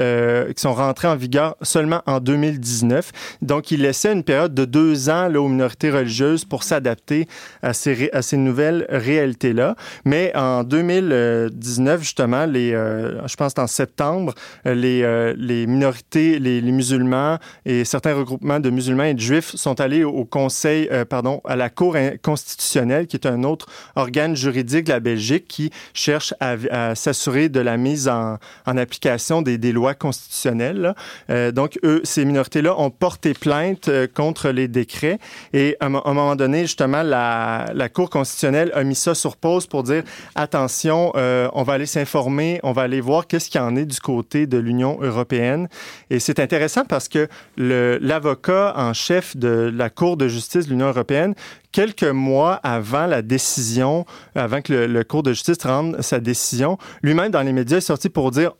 [0.54, 3.10] qui sont rentrés en vigueur seulement en 2019.
[3.42, 7.26] Donc, il laissait une période de deux ans là, aux minorités religieuses pour s'adapter
[7.62, 9.74] à ces, à ces nouvelles réalités-là.
[10.04, 14.34] Mais en 2019, justement, les, je pense en septembre,
[14.64, 15.02] les
[15.40, 20.24] les minorités, les, musulmans et certains regroupements de musulmans et de juifs sont allés au
[20.24, 25.00] conseil, euh, pardon, à la Cour constitutionnelle, qui est un autre organe juridique de la
[25.00, 30.94] Belgique qui cherche à, s'assurer de la mise en, application des, lois constitutionnelles.
[31.30, 35.18] Euh, donc, eux, ces minorités-là ont porté plainte euh, contre les décrets
[35.52, 39.66] et à, un moment donné, justement, la, la Cour constitutionnelle a mis ça sur pause
[39.66, 40.02] pour dire
[40.34, 44.00] attention, on va aller s'informer, on va aller voir qu'est-ce qu'il y en est du
[44.00, 50.16] côté de l'Union européenne Et c'est intéressant parce que l'avocat en chef de la Cour
[50.16, 51.34] de justice de l'Union européenne,
[51.72, 56.78] quelques mois avant la décision, avant que le, le Cour de justice rende sa décision,
[57.02, 58.52] lui-même dans les médias est sorti pour dire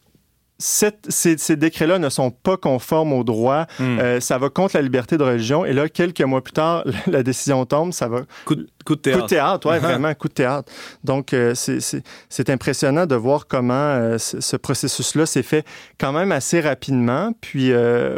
[0.60, 3.66] cette- ces, ces décrets-là ne sont pas conformes au droit.
[3.80, 3.98] Hmm.
[3.98, 5.64] Euh, ça va contre la liberté de religion.
[5.64, 7.92] Et là, quelques mois plus tard, la décision tombe.
[7.92, 9.22] Ça va Coup, de- coup de Coup théâtre.
[9.24, 10.70] de théâtre, oui, vraiment, coup de théâtre.
[11.02, 15.64] Donc, euh, c'est- impressionnant de voir comment euh, ce ce processus-là s'est fait
[15.98, 17.32] quand même assez rapidement.
[17.40, 17.72] Puis,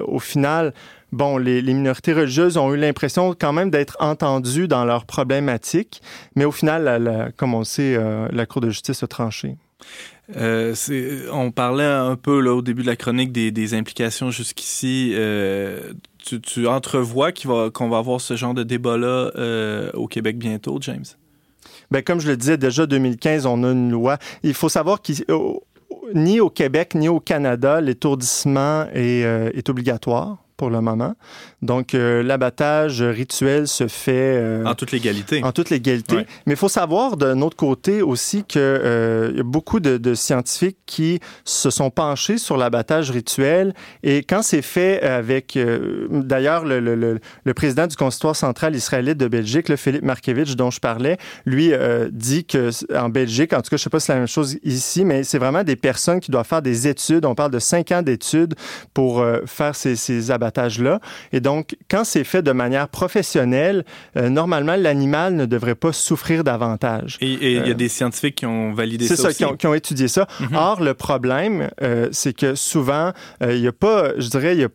[0.06, 0.72] au final,
[1.12, 6.02] bon, les, les minorités religieuses ont eu l'impression quand même d'être entendues dans leurs problématiques.
[6.34, 7.96] Mais au final, la- la- comme on le sait,
[8.32, 9.56] la Cour de justice a tranché.
[10.36, 10.74] Euh,
[11.32, 15.12] on parlait un peu là, au début de la chronique des, implications jusqu'ici.
[15.14, 20.06] Euh, tu, tu entrevois qu'il va- qu'on va avoir ce genre de débat-là euh, au
[20.06, 21.04] Québec bientôt, James?
[21.90, 24.18] Ben, comme je le disais, déjà 2015, on a une loi.
[24.42, 25.12] Il faut savoir que
[26.14, 31.14] ni au Québec ni au Canada, l'étourdissement est obligatoire pour le moment.
[31.60, 35.42] Donc, euh, l'abattage rituel se fait euh, En toute légalité.
[35.42, 36.14] en toute légalité.
[36.18, 36.26] Ouais.
[36.46, 40.78] Mais il faut savoir d'un autre côté aussi qu'il y a beaucoup de, de scientifiques
[40.86, 43.74] qui se sont penchés sur l'abattage rituel.
[44.04, 48.76] Et quand c'est fait avec, euh, d'ailleurs, le, le- le- le président du consistoire central
[48.76, 53.52] israélite de Belgique, le Philippe Markevitch, dont je parlais, lui euh, dit que en Belgique,
[53.52, 55.64] en tout cas, je sais pas si c'est la même chose ici, mais c'est vraiment
[55.64, 57.24] des personnes qui doivent faire des études.
[57.26, 58.54] On parle de cinq ans d'études
[58.94, 60.30] pour euh, faire ces, ces
[61.32, 63.84] Et donc, quand c'est fait de manière professionnelle,
[64.16, 67.18] euh, normalement, l'animal ne devrait pas souffrir davantage.
[67.20, 69.38] Et il y a Euh, des scientifiques qui ont validé C'est ça, ça, aussi.
[69.38, 70.26] qui ont, qui ont étudié ça.
[70.40, 70.56] Mhm.
[70.56, 74.64] Or, le problème, euh, c'est que souvent, il n'y a pas, je dirais, il y
[74.64, 74.68] a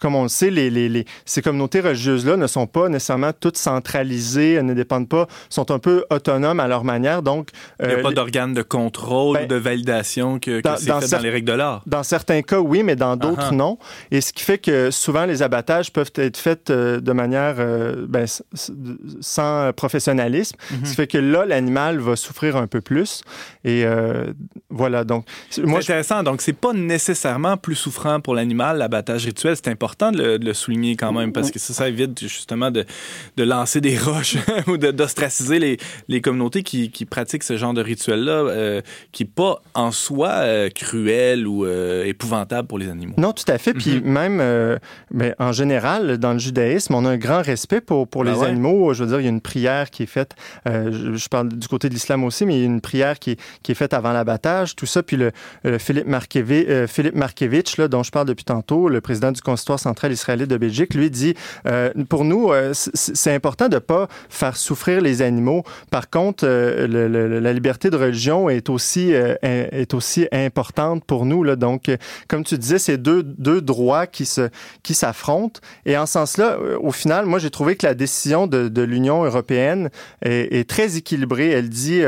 [0.00, 3.56] comme on le sait, les, les, les- ces communautés religieuses-là ne sont pas nécessairement toutes
[3.58, 7.22] centralisées, elles ne dépendent pas, sont un peu autonomes à leur manière.
[7.22, 7.50] Donc,
[7.80, 10.76] Il n'y a euh, pas les- d'organe de contrôle, Ben, de validation que, que dans-
[10.76, 11.82] c'est dans fait cer- dans les règles de l'art.
[11.86, 13.54] Dans certains cas, oui, mais dans d'autres, ah.
[13.54, 13.78] non.
[14.10, 18.06] Et ce qui fait que souvent, les abattages peuvent être faits euh, de manière euh,
[18.08, 18.26] ben,
[19.20, 20.56] sans professionnalisme.
[20.84, 23.22] Ce qui fait que là, l'animal va souffrir un peu plus.
[23.64, 23.84] Et
[24.70, 25.26] voilà, donc...
[25.50, 26.22] C'est Moi, je- intéressant.
[26.22, 29.56] Donc, c'est pas nécessairement plus souffrant pour l'animal, l'abattage rituel.
[29.64, 32.70] C'est important de le, de le souligner quand même parce que ça, ça évite justement
[32.70, 32.84] de,
[33.38, 34.36] de lancer des roches
[34.66, 38.80] ou de- d'ostraciser les, les communautés qui, qui pratiquent ce genre de rituel-là, euh,
[39.12, 43.14] qui n'est pas en soi euh, cruel ou euh, épouvantable pour les animaux.
[43.16, 43.72] Non, tout à fait.
[43.72, 44.12] Puis Mhm.
[44.12, 44.78] même,
[45.10, 48.38] mais en général, dans le judaïsme, on a un grand respect pour, pour Ben les
[48.40, 48.46] ouais.
[48.48, 48.92] animaux.
[48.92, 50.32] Je veux dire, il y a une prière qui est faite,
[50.66, 53.30] je, je parle du côté de l'islam aussi, mais il y a une prière qui,
[53.32, 55.02] est- qui est faite avant l'abattage, tout ça.
[55.02, 59.32] Puis le, le Philippe, Markevi- Philippe Markevitch, là, dont je parle depuis tantôt, le président
[59.32, 61.34] du consistoire central israélite de Belgique, lui dit,
[61.66, 65.62] euh, pour nous, euh, c'est important de pas faire souffrir les animaux.
[65.92, 71.54] Par contre, euh, la liberté de religion est aussi, est aussi importante pour nous.
[71.54, 71.88] Donc,
[72.26, 74.48] comme tu disais, c'est deux, deux droits qui se
[74.82, 75.60] qui s'affrontent.
[75.86, 79.90] Et en ce sens-là, au final, moi, j'ai trouvé que la décision de, l'Union européenne
[80.22, 81.50] est très équilibrée.
[81.50, 82.02] Elle dit,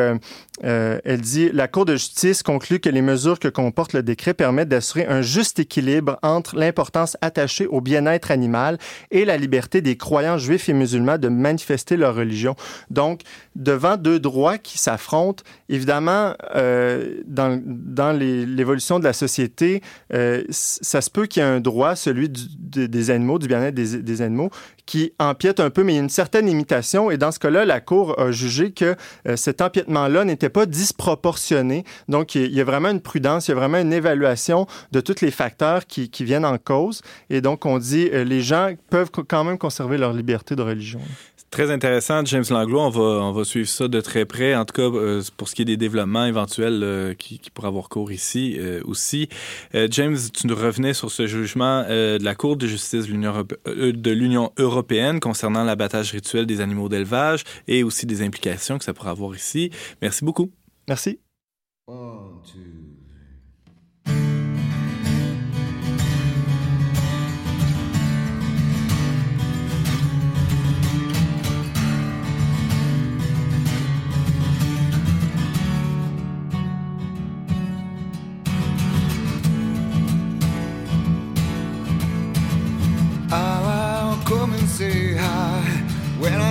[0.64, 4.34] euh, elle dit, la Cour de justice conclut que les mesures que comporte le décret
[4.34, 8.78] permettent d'assurer un juste équilibre entre l'importance attachée au bien-être animal
[9.10, 12.54] et la liberté des croyants juifs et musulmans de manifester leur religion.
[12.90, 13.20] Donc,
[13.56, 19.82] devant deux droits qui s'affrontent, évidemment, euh, dans, dans l'évolution de la société,
[20.12, 24.02] euh, ça se peut qu'il y ait un droit, celui des animaux, du bien-être des,
[24.02, 24.50] des animaux,
[24.84, 27.10] qui empiète un peu, mais il y a une certaine limitation.
[27.10, 28.94] Et dans ce cas-là, la Cour a jugé que
[29.26, 31.84] euh, cet empiètement-là n'était pas disproportionné.
[32.08, 35.22] Donc, il y a- vraiment une prudence, il y a vraiment une évaluation de tous
[35.22, 37.00] les facteurs qui, qui viennent en cause.
[37.30, 41.00] Et donc, on dit, les gens peuvent quand même conserver leur liberté de religion.
[41.56, 42.84] Très intéressant, James Langlois.
[42.84, 44.54] On va, on va suivre ça de très près.
[44.54, 47.68] En tout cas, euh, pour ce qui est des développements éventuels euh, qui, qui pourraient
[47.68, 49.30] avoir cours ici euh, aussi.
[49.74, 53.10] Euh, James, tu nous revenais sur ce jugement euh, de la Cour de justice de
[53.10, 58.76] l'Union Europé- de l'Union européenne concernant l'abattage rituel des animaux d'élevage et aussi des implications
[58.76, 59.70] que ça pourrait avoir ici.
[60.02, 60.50] Merci beaucoup.
[60.86, 61.20] Merci.
[61.86, 62.60] One, two,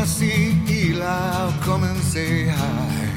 [0.06, 3.10] See Eli, I'll come and say hi.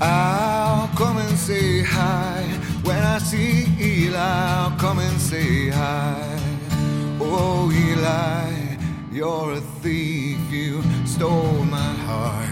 [0.00, 2.42] I'll come and say hi.
[2.82, 6.38] When I see Eli, I'll come and say hi.
[7.20, 8.78] Oh, Eli,
[9.12, 10.38] you're a thief.
[10.50, 12.48] You stole my heart.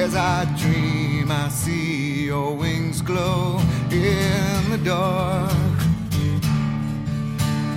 [0.00, 5.65] As I dream, I see your wings glow in the dark.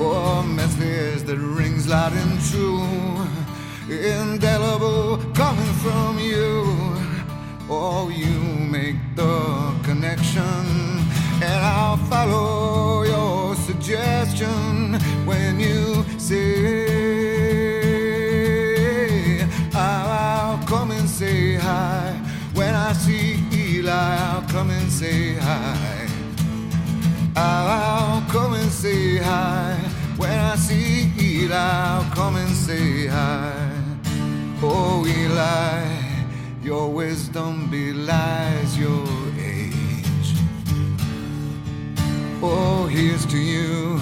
[0.01, 2.81] Oh, message that rings loud and true,
[3.89, 6.63] indelible coming from you.
[7.69, 8.39] Oh, you
[8.71, 10.99] make the connection
[11.41, 14.93] and I'll follow your suggestion
[15.25, 16.49] when you say
[19.73, 22.11] I'll come and say hi.
[22.53, 26.07] When I see Eli, I'll come and say hi.
[27.35, 29.78] I'll come and say hi.
[30.67, 33.71] See Eli, I'll come and say hi.
[34.61, 35.83] Oh, Eli,
[36.61, 39.07] your wisdom belies your
[39.39, 40.29] age.
[42.43, 43.99] Oh, here's to you,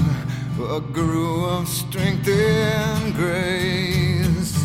[0.78, 4.58] a guru of strength and grace.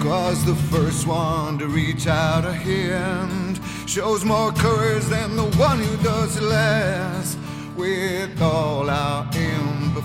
[0.00, 5.78] Cause the first one to reach out a hand shows more courage than the one
[5.78, 7.36] who does less.
[7.76, 9.30] With all our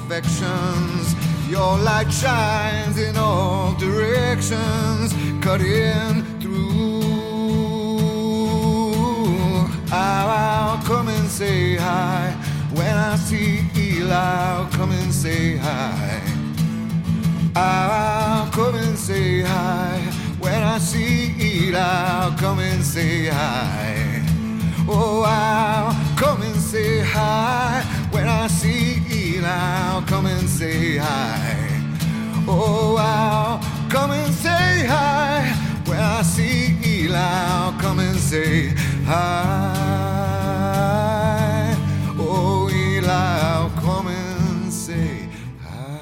[0.03, 1.15] imperfections,
[1.49, 7.03] your light shines in all directions, cutting through.
[9.91, 12.31] I'll come and say hi.
[12.73, 16.21] When I see Eli, I'll come and say hi.
[17.55, 19.99] I'll come and say hi.
[20.39, 24.02] When I see Eli, I'll come and say hi.
[30.63, 31.39] Say hi.
[32.47, 33.59] Oh, I'll
[33.89, 35.53] come and say hi.
[35.87, 38.73] When I see Eli, I'll come and say
[39.05, 39.33] hi.
[42.17, 45.27] Oh, Eli, I'll come and say
[45.61, 45.99] hi.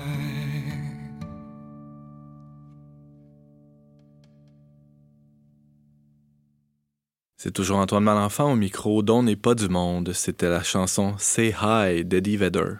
[7.38, 10.14] C'est toujours Antoine Malenfant au micro dont n'est pas du monde.
[10.14, 12.76] C'était la chanson Say Hi d'Eddie Vedder.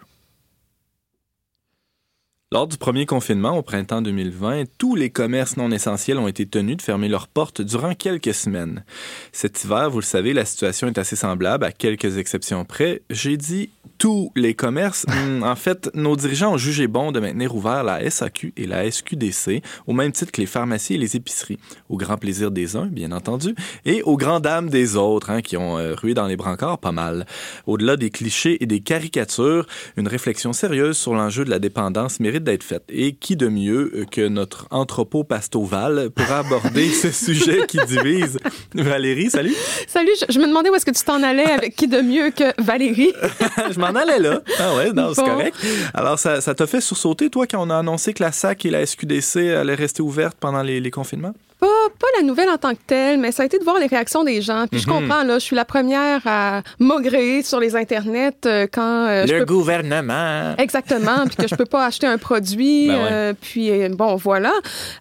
[2.52, 6.76] Lors du premier confinement au printemps 2020, tous les commerces non essentiels ont été tenus
[6.76, 8.84] de fermer leurs portes durant quelques semaines.
[9.32, 13.00] Cet hiver, vous le savez, la situation est assez semblable, à quelques exceptions près.
[13.08, 13.70] J'ai dit
[14.02, 15.06] tous les commerces.
[15.12, 18.90] Hum, en fait, nos dirigeants ont jugé bon de maintenir ouvert la SAQ et la
[18.90, 21.58] SQDC, au même titre que les pharmacies et les épiceries,
[21.90, 25.56] au grand plaisir des uns, bien entendu, et aux grandes dames des autres, hein, qui
[25.58, 27.26] ont euh, rué dans les brancards pas mal.
[27.66, 32.42] Au-delà des clichés et des caricatures, une réflexion sérieuse sur l'enjeu de la dépendance mérite
[32.42, 32.84] d'être faite.
[32.88, 38.38] Et qui de mieux que notre entrepôt pastoval pour aborder ce sujet qui divise?
[38.74, 39.54] Valérie, salut!
[39.86, 42.30] Salut, je, je me demandais où est-ce que tu t'en allais avec qui de mieux
[42.30, 43.12] que Valérie?
[43.70, 44.40] je m'en allais là.
[44.58, 45.28] Ah ouais, non, c'est Bon.
[45.28, 45.56] correct.
[45.94, 48.70] Alors, ça ça t'a fait sursauter, toi, quand on a annoncé que la SAC et
[48.70, 51.34] la SQDC allaient rester ouvertes pendant les, les confinements?
[51.60, 53.86] Pas, pas la nouvelle en tant que telle, mais ça a été de voir les
[53.86, 54.66] réactions des gens.
[54.68, 54.98] Puis je Mhm.
[54.98, 59.38] comprends, là, je suis la première à maugréer sur les internets euh, quand euh, je
[59.38, 60.56] peux gouvernement.
[60.58, 63.08] Exactement, puis que je peux pas acheter un produit, Ben ouais.
[63.12, 64.52] euh, puis euh, bon, voilà.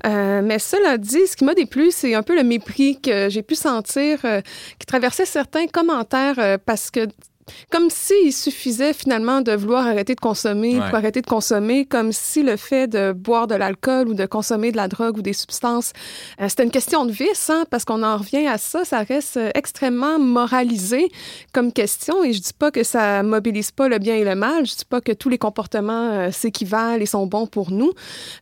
[0.05, 3.41] Euh, mais cela dit, ce qui m'a déplu, c'est un peu le mépris que j'ai
[3.41, 4.41] pu sentir euh,
[4.77, 7.07] qui traversait certains commentaires euh, parce que
[7.71, 10.85] comme s'il suffisait finalement de vouloir arrêter de consommer Ouais.
[10.89, 14.71] pour arrêter de consommer, comme si le fait de boire de l'alcool ou de consommer
[14.71, 15.93] de la drogue ou des substances,
[16.39, 19.37] euh, c'était une question de vice, hein, parce qu'on en revient à ça, ça reste
[19.37, 21.11] euh, extrêmement moralisé
[21.53, 24.65] comme question et je dis pas que ça mobilise pas le bien et le mal,
[24.65, 27.91] je dis pas que tous les comportements euh, s'équivalent et sont bons pour nous,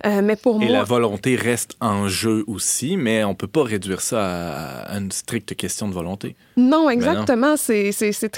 [0.05, 0.73] Euh, mais pour Et moi...
[0.73, 5.11] la volonté reste en jeu aussi, mais on peut pas réduire ça à, à une
[5.11, 6.35] stricte question de volonté.
[6.57, 7.55] Non, exactement.
[7.57, 8.29] C'est- C'est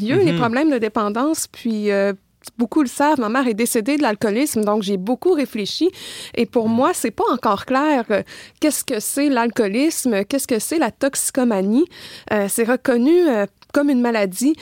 [0.00, 0.38] mystérieux, les Mhm.
[0.38, 1.46] problèmes de dépendance.
[1.46, 2.12] Puis, euh,
[2.56, 5.90] beaucoup le savent, ma mère est décédée de l'alcoolisme, donc j'ai beaucoup réfléchi.
[6.34, 8.22] Et pour moi, c'est pas encore clair euh,
[8.60, 11.84] qu'est-ce que c'est l'alcoolisme, qu'est-ce que c'est la toxicomanie.
[12.32, 13.44] Euh, c'est reconnu euh,
[13.74, 14.54] comme une maladie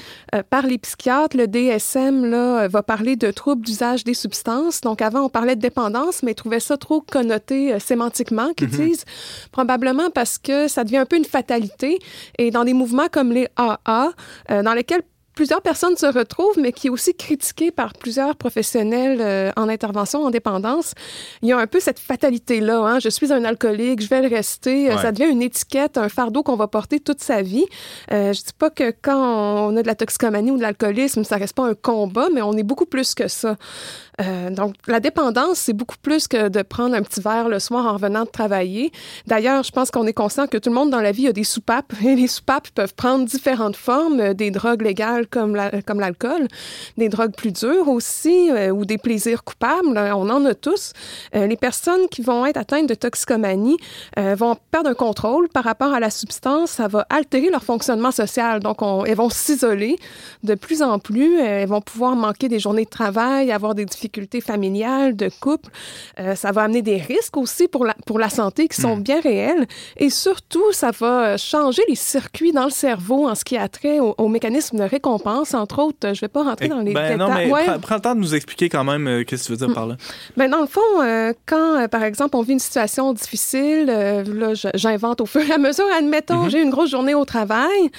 [0.51, 1.37] par les psychiatres.
[1.37, 4.81] Le DSM là, va parler de troubles d'usage des substances.
[4.81, 9.05] Donc avant, on parlait de dépendance, mais ils trouvaient ça trop connoté sémantiquement, qu'ils disent.
[9.53, 12.01] Probablement parce que ça devient un peu une fatalité.
[12.39, 14.11] Et dans des mouvements comme les AA,
[14.49, 15.03] dans lesquels
[15.37, 20.25] plusieurs personnes se retrouvent, mais qui est aussi critiqué par plusieurs professionnels euh, en intervention,
[20.25, 20.95] en dépendance.
[21.43, 22.79] Il y a un peu cette fatalité-là.
[22.81, 22.99] Hein?
[22.99, 24.91] Je suis un alcoolique, je vais le rester.
[24.91, 25.03] Euh, Ouais.
[25.03, 27.67] Ça devient une étiquette, un fardeau qu'on va porter toute sa vie.
[28.13, 31.37] Euh, je dis pas que quand on a de la toxicomanie ou de l'alcoolisme, ça
[31.37, 33.57] reste pas un combat, mais on est beaucoup plus que ça.
[34.19, 37.85] Euh, donc, la dépendance, c'est beaucoup plus que de prendre un petit verre le soir
[37.85, 38.91] en revenant de travailler.
[39.27, 41.45] D'ailleurs, je pense qu'on est conscient que tout le monde dans la vie a des
[41.45, 41.93] soupapes.
[42.03, 46.49] Et les soupapes peuvent prendre différentes formes, euh, des drogues légales comme la- comme l'alcool,
[46.97, 49.99] des drogues plus dures aussi, euh, ou des plaisirs coupables.
[49.99, 50.95] Euh, On en a tous.
[51.35, 53.77] Euh, les personnes qui vont être atteintes de toxicomanie
[54.19, 56.71] euh, vont perdre un contrôle par rapport à la substance.
[56.71, 58.61] Ça va altérer leur fonctionnement social.
[58.61, 59.97] Donc, on- elles vont s'isoler
[60.43, 61.39] de plus en plus.
[61.39, 64.06] Euh, Elles vont pouvoir manquer des journées de travail, avoir des difficultés
[64.41, 65.71] familiales, de couple.
[66.21, 69.21] Euh, ça va amener des risques aussi pour la, pour la santé qui sont bien
[69.21, 69.67] réels.
[69.97, 73.69] Et surtout, ça va euh, changer les circuits dans le cerveau en ce qui a
[73.69, 76.15] trait au, au mécanisme de récompense entre autres.
[76.15, 77.17] Je vais pas rentrer dans les ben, détails.
[77.19, 77.65] non, mais Ouais.
[77.65, 79.75] prends, prends le temps de nous expliquer quand même euh, qu'est-ce que tu veux dire
[79.75, 79.97] par là.
[80.37, 84.25] Ben, dans le fond, euh, quand, euh, par exemple, on vit une situation difficile, euh,
[84.25, 86.51] là, j'invente au fur et à mesure, admettons, Mhm.
[86.51, 87.91] j'ai une grosse journée au travail,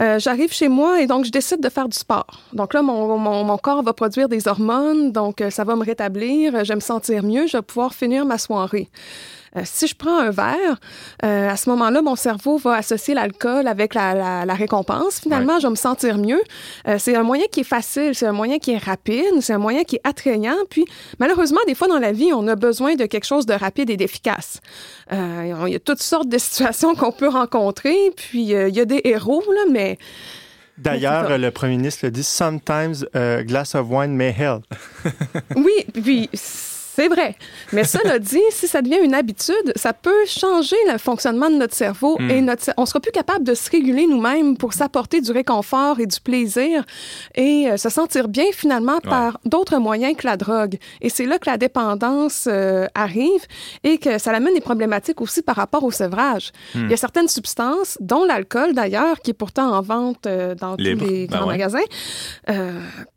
[0.00, 2.26] euh, j'arrive chez moi et donc je décide de faire du sport.
[2.52, 5.84] Donc là, mon, mon, mon corps va produire des hormones, donc euh, ça va me
[5.84, 8.88] rétablir, euh, je vais me sentir mieux, je vais pouvoir finir ma soirée.
[9.56, 10.78] Euh, si je prends un verre,
[11.24, 15.18] euh, à ce moment-là, mon cerveau va associer l'alcool avec la, la- la récompense.
[15.18, 16.40] Finalement, je vais me sentir mieux.
[16.86, 19.58] Euh, c'est un moyen qui est facile, c'est un moyen qui est rapide, c'est un
[19.58, 20.54] moyen qui est attrayant.
[20.70, 20.84] Puis,
[21.18, 23.96] malheureusement, des fois dans la vie, on a besoin de quelque chose de rapide et
[23.96, 24.60] d'efficace.
[25.12, 27.96] Euh, il y a toutes sortes de situations qu'on peut rencontrer.
[28.14, 29.98] Puis, euh, il y a des héros, là, mais
[30.80, 34.64] D'ailleurs, le premier ministre le dit, sometimes a glass of wine may help.
[35.56, 36.30] Oui, puis
[36.94, 37.36] c'est vrai.
[37.72, 41.74] Mais cela dit, si ça devient une habitude, ça peut changer le fonctionnement de notre
[41.74, 42.30] cerveau Hmm.
[42.30, 46.06] et notre, on sera plus capable de se réguler nous-mêmes pour s'apporter du réconfort et
[46.06, 46.84] du plaisir
[47.34, 50.76] et euh, se sentir bien finalement par d'autres moyens que la drogue.
[51.00, 53.42] Et c'est là que la dépendance euh, arrive
[53.84, 56.52] et que ça amène des problématiques aussi par rapport au sevrage.
[56.74, 56.84] Hmm.
[56.86, 60.74] Il y a certaines substances, dont l'alcool d'ailleurs, qui est pourtant en vente euh, dans
[60.76, 61.04] Libre.
[61.06, 61.54] tous les Ben grands ouais.
[61.58, 61.78] magasins.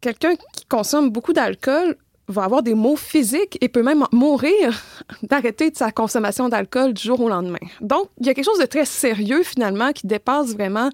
[0.01, 1.95] Quelqu'un qui consomme beaucoup d'alcool
[2.27, 4.81] va avoir des maux physiques et peut même mourir
[5.23, 7.59] d'arrêter de sa consommation d'alcool du jour au lendemain.
[7.81, 10.89] Donc, il y a quelque chose de très sérieux finalement qui dépasse vraiment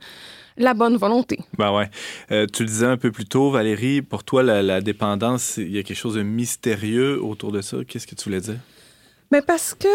[0.57, 1.39] la bonne volonté.
[1.57, 1.89] Ben ouais.
[2.32, 5.71] Euh, tu le disais un peu plus tôt, Valérie, pour toi, la, la dépendance, il
[5.71, 7.77] y a quelque chose de mystérieux autour de ça.
[7.88, 8.57] Qu'est-ce que tu voulais dire?
[9.32, 9.88] Mais parce que,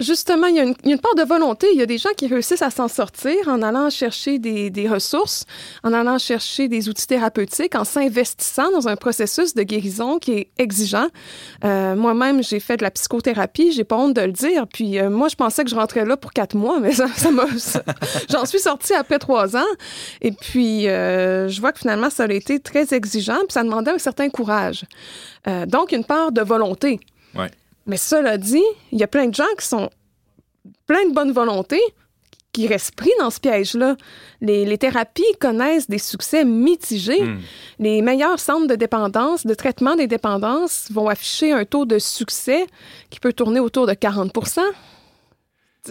[0.00, 1.68] justement, il y, a une, part de volonté.
[1.72, 5.44] Il y a des gens qui réussissent à s'en sortir en allant chercher des, ressources,
[5.82, 10.48] en allant chercher des outils thérapeutiques, en s'investissant dans un processus de guérison qui est
[10.58, 11.08] exigeant.
[11.64, 14.66] Euh, Moi-même, j'ai fait de la psychothérapie, j'ai pas honte de le dire.
[14.66, 17.46] Puis euh, moi, je pensais que je rentrais là pour quatre mois, mais ça, m'a...
[18.30, 19.72] J'en suis sortie après trois ans.
[20.20, 23.92] Et puis, euh, je vois que finalement, ça a été très exigeant, puis ça demandait
[23.92, 24.84] un certain courage.
[25.68, 26.98] Donc, une part de volonté.
[27.36, 27.50] Ouais.
[27.86, 29.90] Mais cela dit, il y a plein de gens qui sont
[30.86, 31.80] plein de bonne volonté
[32.52, 33.96] qui restent pris dans ce piège-là.
[34.40, 37.22] Les, les thérapies connaissent des succès mitigés.
[37.22, 37.38] Hmm.
[37.78, 42.66] Les meilleurs centres de dépendance, de traitement des dépendances vont afficher un taux de succès
[43.10, 44.32] qui peut tourner autour de 40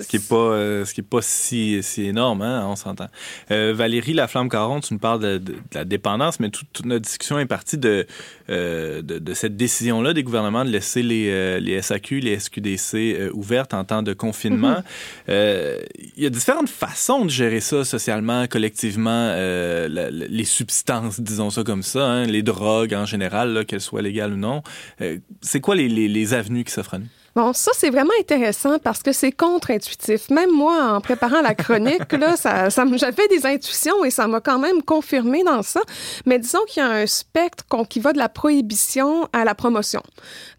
[0.01, 3.07] Ce qui n'est pas, euh, ce qui est pas si, si énorme, hein, on s'entend.
[3.51, 7.03] Euh, Valérie Laflamme-Caron, tu nous parles de, de- de la dépendance, mais toute, toute notre
[7.05, 8.05] discussion est partie de,
[8.49, 12.93] euh, de, de cette décision-là des gouvernements de laisser les, euh, les SAQ, les SQDC
[12.95, 14.83] euh, ouvertes en temps de confinement.
[15.29, 15.79] Euh,
[16.17, 21.49] Il y a différentes façons de gérer ça socialement, collectivement, euh, la- les substances, disons
[21.49, 24.61] ça comme ça, hein, les drogues en général, qu'elles soient légales ou non.
[25.01, 27.07] Euh, C'est quoi les, les, les avenues qui s'offrent à nous?
[27.35, 30.29] Bon, ça, c'est vraiment intéressant parce que c'est contre-intuitif.
[30.29, 34.39] Même moi, en préparant la chronique, là, ça, ça j'avais des intuitions et ça m'a
[34.39, 35.81] quand même confirmé dans ça.
[36.25, 40.01] Mais disons qu'il y a un spectre qui va de la prohibition à la promotion.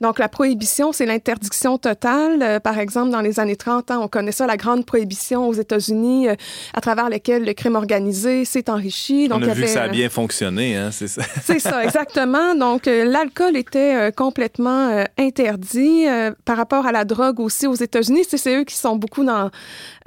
[0.03, 2.43] Donc, la prohibition, c'est l'interdiction totale.
[2.43, 5.55] Euh, par exemple, dans les années 30, hein, on connaît ça, la grande prohibition aux
[5.55, 6.35] États-Unis, euh,
[6.74, 9.29] à travers laquelle le crime organisé s'est enrichi.
[9.29, 11.22] Donc, on il a vu que ça a bien fonctionné, hein, c'est ça.
[11.43, 12.55] c'est ça, exactement.
[12.55, 16.05] Donc, euh, l'alcool était euh, complètement interdit.
[16.45, 19.51] Par rapport à la drogue aussi aux États-Unis, c'est eux qui sont beaucoup dans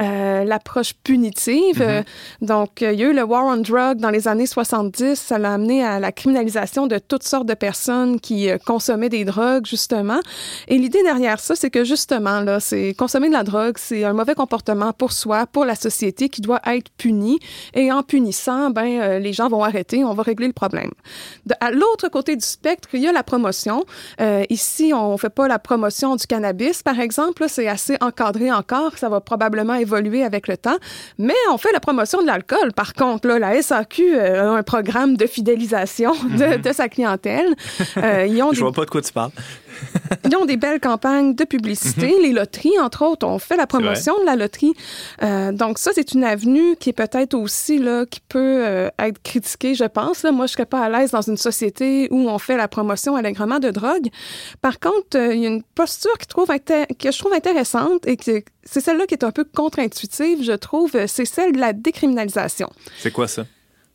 [0.01, 1.81] euh, l'approche punitive.
[1.81, 2.03] Euh,
[2.41, 5.15] donc, euh, il y a eu le War on Drug dans les années 70.
[5.15, 9.65] Ça l'a amené à la criminalisation de toutes sortes de personnes qui consommaient des drogues,
[9.65, 10.19] justement.
[10.67, 14.13] Et l'idée derrière ça, c'est que justement, là, c'est consommer de la drogue, c'est un
[14.13, 17.39] mauvais comportement pour soi, pour la société, qui doit être puni.
[17.73, 20.91] Et en punissant, ben, les gens vont arrêter, on va régler le problème.
[21.45, 23.85] De- à l'autre côté du spectre, il y a la promotion.
[24.21, 26.48] Euh, ici, on fait pas la promotion du cannabis,
[26.83, 27.45] par exemple.
[27.47, 28.97] C'est assez encadré encore.
[28.97, 30.77] Ça va probablement évoluer avec le temps.
[31.17, 32.73] Mais on fait la promotion de l'alcool.
[32.73, 37.55] Par contre, là, la SAQ euh, a un programme de fidélisation de, de sa clientèle.
[37.97, 39.31] Euh, ils, ont Je des, vois pas de quoi tu parles.
[40.25, 42.13] Ils ont des belles campagnes de publicité.
[42.21, 44.73] Les loteries, entre autres, on fait la promotion de la loterie.
[45.23, 49.21] Euh, donc ça, c'est une avenue qui est peut-être aussi là, qui peut euh, être
[49.21, 50.23] critiquée, je pense.
[50.23, 50.31] Là.
[50.31, 53.59] Moi, je serais pas à l'aise dans une société où on fait la promotion allègrement
[53.59, 54.07] de drogue.
[54.61, 58.07] Par contre, euh, il y a une posture qui trouve inté- que je trouve intéressante
[58.07, 60.91] et que c'est celle-là qui est un peu contre-intuitive, je trouve.
[61.07, 62.69] C'est celle de la décriminalisation.
[62.99, 63.45] C'est quoi ça?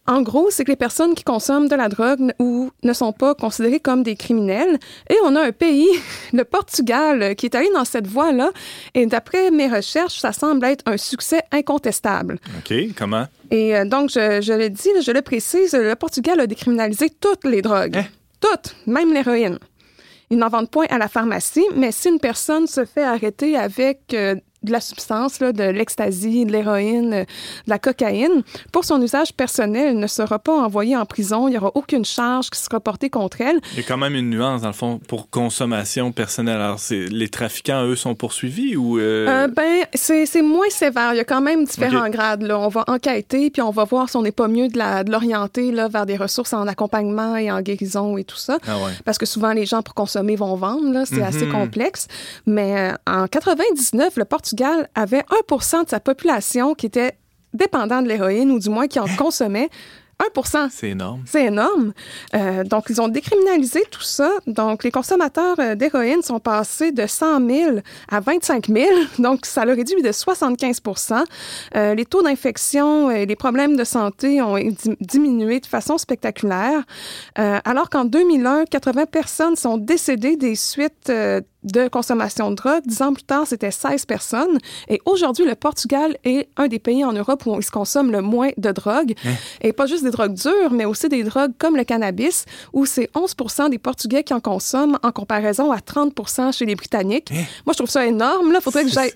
[0.06, 3.34] En gros, c'est que les personnes qui consomment de la drogue ou ne sont pas
[3.34, 4.78] considérées comme des criminels.
[5.08, 5.88] Et on a un pays,
[6.32, 8.50] le Portugal, qui est allé dans cette voie-là.
[8.92, 12.38] Et d'après mes recherches, ça semble être un succès incontestable.
[12.58, 13.26] OK, comment?
[13.50, 17.44] Et euh, donc, je, je le dis, je le précise, le Portugal a décriminalisé toutes
[17.44, 17.96] les drogues.
[17.96, 18.06] Hein?
[18.40, 19.58] Toutes, même l'héroïne.
[20.30, 24.12] Ils n'en vendent point à la pharmacie, mais si une personne se fait arrêter avec
[24.12, 24.34] euh,
[24.64, 28.42] de la substance, là, de l'ecstasy, de l'héroïne, euh, de la cocaïne,
[28.72, 31.48] pour son usage personnel, elle ne sera pas envoyée en prison.
[31.48, 33.60] Il n'y aura aucune charge qui sera portée contre elle.
[33.72, 36.60] Il y a quand même une nuance, dans le fond, pour consommation personnelle.
[36.60, 38.98] Alors, les trafiquants, eux, sont poursuivis ou...
[38.98, 41.14] euh, Euh, ben, c'est moins sévère.
[41.14, 42.42] Il y a quand même différents grades.
[42.42, 42.58] Là.
[42.58, 45.70] On va enquêter, puis on va voir si on n'est pas mieux de de l'orienter
[45.72, 48.58] là, vers des ressources en accompagnement et en guérison et tout ça.
[48.66, 48.90] Ah ouais.
[49.04, 51.04] Parce que souvent, les gens, pour consommer, vont vendre.
[51.06, 51.52] C'est assez Mhm.
[51.52, 52.06] complexe.
[52.46, 54.24] Mais euh, en 99, le
[54.54, 57.12] Portugal avait 1 de sa population qui était
[57.52, 59.68] dépendant de l'héroïne, ou du moins qui en consommait.
[60.36, 61.22] 1 C'est énorme.
[61.26, 61.92] c'est énorme.
[62.36, 64.30] Euh, donc, ils ont décriminalisé tout ça.
[64.46, 67.70] Donc, les consommateurs euh, d'héroïne sont passés de 100 000
[68.08, 68.86] à 25 000.
[69.18, 71.24] Donc, ça leur réduit de 75%
[71.76, 76.84] Euh, Les taux d'infection et les problèmes de santé ont di- diminué de façon spectaculaire.
[77.40, 81.10] Euh, alors qu'en 2001, 80 personnes sont décédées des suites
[81.64, 82.82] de consommation de drogue.
[82.86, 84.58] Dix ans plus tard, c'était 16 personnes.
[84.88, 88.20] Et aujourd'hui, le Portugal est un des pays en Europe où il se consomme le
[88.22, 89.14] moins de drogue.
[89.62, 93.10] Et pas juste des drogues dures, mais aussi des drogues comme le cannabis, où c'est
[93.14, 97.30] 11% des Portugais qui en consomment en comparaison à 30% chez les Britanniques.
[97.66, 98.52] Moi, je trouve ça énorme.
[98.52, 99.12] Là, faudrait que j'aille.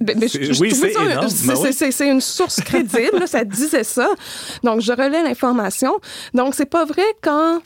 [0.61, 1.27] oui, c'est énorme.
[1.63, 1.73] oui.
[1.93, 4.09] c'est une source crédible, là, ça disait ça.
[4.65, 5.93] Donc, je relais l'information.
[6.35, 7.61] Donc, c'est pas vrai quand,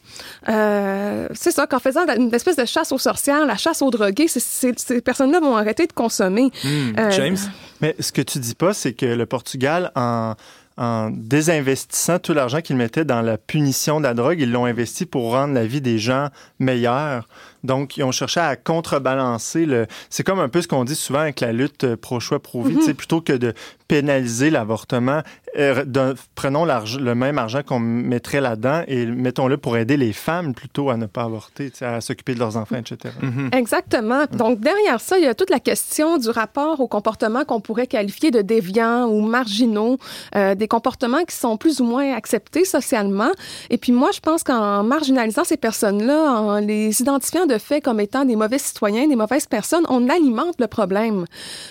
[0.49, 4.28] euh, c'est ça, qu'en faisant une espèce de chasse aux sorcières, la chasse aux drogués,
[4.28, 6.51] c'est- ces personnes-là vont arrêter de consommer.
[6.64, 6.99] Hmm.
[6.99, 7.39] Euh, James?
[7.81, 10.35] Mais ce que tu dis pas, c'est que le Portugal, en,
[10.77, 15.07] en désinvestissant tout l'argent qu'ils mettaient dans la punition de la drogue, ils l'ont investi
[15.07, 17.29] pour rendre la vie des gens meilleure.
[17.65, 19.87] Donc, ils ont cherché à contrebalancer le.
[20.11, 22.77] C'est comme un peu ce qu'on dit souvent avec la lutte euh, pro-choix, pro-vie.
[22.77, 23.55] Tu sais, Plutôt que de
[23.89, 25.23] pénaliser l'avortement,
[25.59, 30.89] euh, prenons le même argent qu'on mettrait là-dedans et mettons-le pour aider les femmes plutôt
[30.89, 33.15] à ne pas avorter, tu sais, à s'occuper de leurs enfants, etc.
[33.53, 34.25] Exactement.
[34.33, 37.87] Donc, derrière ça, il y a toute la question du rapport au comportement qu'on pourrait
[37.87, 39.99] qualifier de déviants ou marginaux,
[40.37, 43.31] euh, des comportements qui sont plus ou moins acceptés socialement.
[43.69, 48.00] Et puis moi, je pense qu'en marginalisant ces personnes-là, en les identifiant de fait comme
[48.00, 51.24] étant des mauvais citoyens, des mauvaises personnes, on alimente le problème.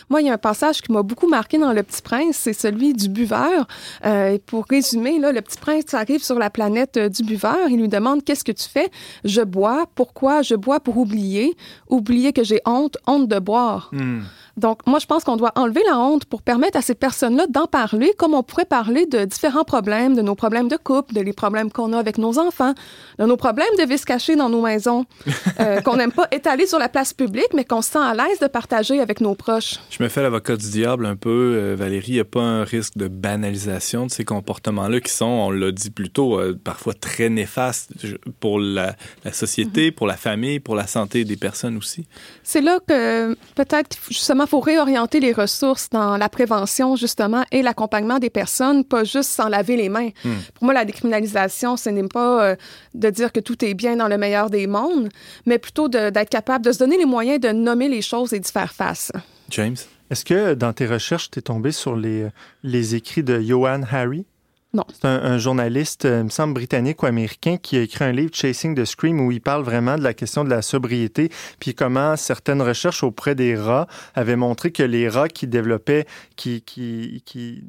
[0.09, 2.53] Moi, il y a un passage qui m'a beaucoup marqué dans Le Petit Prince, c'est
[2.53, 3.67] celui du buveur.
[4.05, 7.69] Euh, pour résumer, là, le Petit Prince arrive sur la planète euh, du buveur.
[7.69, 8.89] Il lui demande qu'est-ce que tu fais?
[9.23, 9.85] Je bois.
[9.95, 10.41] Pourquoi?
[10.41, 11.55] Je bois pour oublier
[11.89, 13.89] Oublier que j'ai honte, honte de boire.
[13.91, 14.21] Hmm.
[14.57, 17.67] Donc, moi, je pense qu'on doit enlever la honte pour permettre à ces personnes-là d'en
[17.67, 21.33] parler, comme on pourrait parler de différents problèmes, de nos problèmes de couple, de les
[21.33, 22.73] problèmes qu'on a avec nos enfants,
[23.17, 25.05] de nos problèmes de vice caché dans nos maisons,
[25.59, 28.39] euh, qu'on n'aime pas étaler sur la place publique, mais qu'on se sent à l'aise
[28.39, 29.75] de partager avec nos proches.
[29.89, 32.11] Je me fais l'avocat du diable un peu, euh, Valérie.
[32.11, 35.71] Il n'y a pas un risque de banalisation de ces comportements-là qui sont, on l'a
[35.71, 37.91] dit plus tôt, euh, parfois très néfastes
[38.39, 42.05] pour la, la société, pour la famille, pour la santé des personnes aussi?
[42.43, 48.19] C'est là que peut-être justement faut réorienter les ressources dans la prévention justement et l'accompagnement
[48.19, 50.09] des personnes, pas juste s'en laver les mains.
[50.23, 50.39] Hmm.
[50.55, 52.55] Pour moi, la décriminalisation, ce n'est pas euh,
[52.93, 55.09] de dire que tout est bien dans le meilleur des mondes,
[55.45, 58.51] mais plutôt d'être capable de se donner les moyens de nommer les choses et d'y
[58.51, 59.11] faire face.
[59.49, 59.77] James?
[60.09, 62.27] Est-ce que dans tes recherches, tu es tombé sur les,
[62.63, 64.25] les écrits de Johan Harry?
[64.73, 64.85] Non.
[64.93, 68.13] C'est un, un journaliste, euh, il me semble, britannique ou américain qui a écrit un
[68.13, 71.29] livre, Chasing the Scream, où il parle vraiment de la question de la sobriété,
[71.59, 76.05] puis comment certaines recherches auprès des rats avaient montré que les rats qui développaient,
[76.37, 77.65] qui, qui, qui,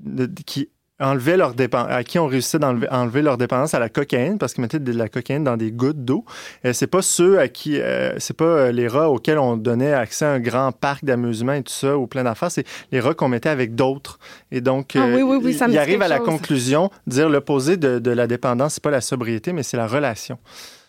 [0.46, 0.68] qui
[1.02, 4.62] enlevaient leur à qui on réussissait d'enlever enlever leur dépendance à la cocaïne parce qu'ils
[4.62, 6.24] mettaient de la cocaïne dans des gouttes d'eau.
[6.64, 9.92] Euh, c'est pas ceux à qui, euh, c'est pas euh, les rats auxquels on donnait
[9.92, 12.50] accès à un grand parc d'amusement et tout ça ou plein d'affaires.
[12.50, 14.18] C'est les rats qu'on mettait avec d'autres.
[14.50, 16.26] Et donc, Ah oui, oui, oui, ça me il dit arrive à la chose.
[16.26, 20.38] conclusion, dire l'opposé de, de la dépendance, c'est pas la sobriété, mais c'est la relation.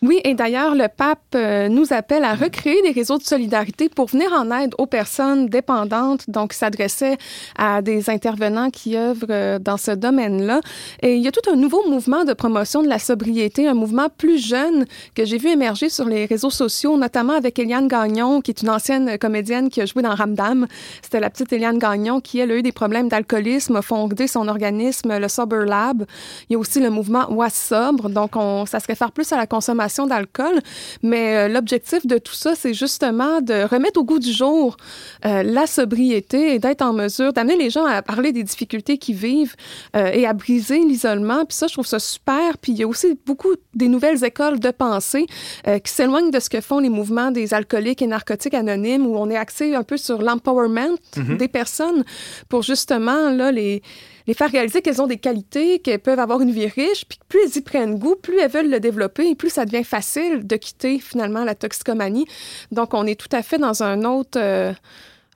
[0.04, 4.08] Oui, et d'ailleurs, le pape euh, nous appelle à recréer des réseaux de solidarité pour
[4.08, 6.30] venir en aide aux personnes dépendantes.
[6.30, 7.18] Donc, il s'adressait
[7.58, 10.60] à des intervenants qui œuvrent euh, dans ce domaine-là.
[11.02, 14.10] Et il y a tout un nouveau mouvement de promotion de la sobriété, un mouvement
[14.10, 14.86] plus jeune
[15.16, 18.72] que j'ai vu émerger sur les réseaux sociaux, notamment avec Eliane Gagnon, qui est une
[18.72, 20.68] ancienne comédienne qui a joué dans Ramdam.
[21.02, 24.50] C'était la petite Eliane Gagnon qui, elle, a eu des problèmes d'alcoolisme, a fondé son
[24.50, 26.04] organisme, le Sober Lab.
[26.50, 28.10] Il y a aussi le mouvement Was Sobre.
[28.10, 30.60] Donc, on, ça se réfère plus à la consommation d'alcool.
[31.02, 34.78] Mais euh, l'objectif de tout ça, c'est justement de remettre au goût du jour
[35.26, 39.16] euh, la sobriété et d'être en mesure d'amener les gens à parler des difficultés qu'ils
[39.16, 39.56] vivent
[39.96, 41.46] euh, et à briser l'isolement.
[41.46, 42.58] Puis ça, je trouve ça super.
[42.58, 45.26] Puis il y a aussi beaucoup des nouvelles écoles de pensée
[45.66, 49.30] qui s'éloignent de ce que font les mouvements des alcooliques et narcotiques anonymes, où on
[49.30, 52.04] est axé un peu sur l'empowerment des personnes
[52.50, 53.82] pour justement là les
[54.28, 57.40] les faire réaliser qu'elles ont des qualités, qu'elles peuvent avoir une vie riche, puis plus
[57.46, 60.56] elles y prennent goût, plus elles veulent le développer et plus ça devient facile de
[60.56, 62.26] quitter finalement la toxicomanie.
[62.72, 64.74] Donc, on est tout à fait dans un autre, euh,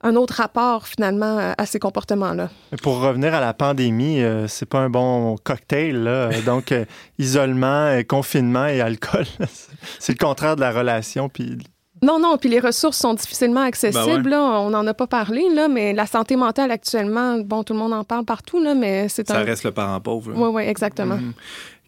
[0.02, 2.50] un autre rapport finalement à ces comportements-là.
[2.82, 6.02] Pour revenir à la pandémie, euh, c'est pas un bon cocktail.
[6.02, 6.30] Là.
[6.46, 6.84] Donc, euh,
[7.18, 9.26] isolement, confinement et alcool,
[9.98, 11.28] c'est le contraire de la relation.
[11.28, 11.58] Puis
[12.02, 14.22] non, non, puis les ressources sont difficilement accessibles.
[14.22, 14.60] Ben là.
[14.60, 17.92] On n'en a pas parlé, là, mais la santé mentale actuellement, bon, tout le monde
[17.92, 19.44] en parle partout, là, mais c'est Ça un...
[19.44, 20.32] reste le parent pauvre.
[20.34, 21.16] Oui, oui, exactement.
[21.16, 21.32] Mhm.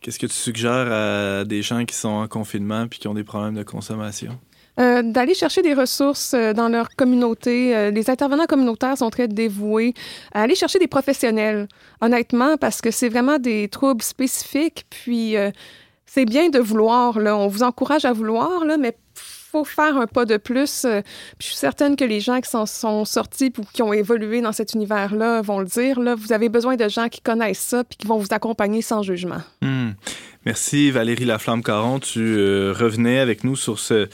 [0.00, 3.24] Qu'est-ce que tu suggères à des gens qui sont en confinement puis qui ont des
[3.24, 4.38] problèmes de consommation?
[4.78, 7.76] Euh, d'aller chercher des ressources euh, dans leur communauté.
[7.76, 9.92] Euh, les intervenants communautaires sont très dévoués.
[10.32, 11.68] À aller chercher des professionnels,
[12.00, 14.86] honnêtement, parce que c'est vraiment des troubles spécifiques.
[14.88, 15.34] Puis,
[16.06, 17.36] c'est bien de vouloir, là.
[17.36, 18.96] On vous encourage à vouloir, là, mais
[19.50, 20.84] faut faire un pas de plus.
[20.84, 21.00] Euh,
[21.40, 24.52] je suis certaine que les gens qui s'en sont sortis ou qui ont évolué dans
[24.52, 25.98] cet univers-là vont le dire.
[25.98, 29.02] Là, vous avez besoin de gens qui connaissent ça puis qui vont vous accompagner sans
[29.02, 29.40] jugement.
[29.60, 29.90] Hmm.
[30.46, 31.98] Merci Valérie Laflamme-Caron.
[32.00, 34.08] Tu euh, revenais avec nous sur, ce,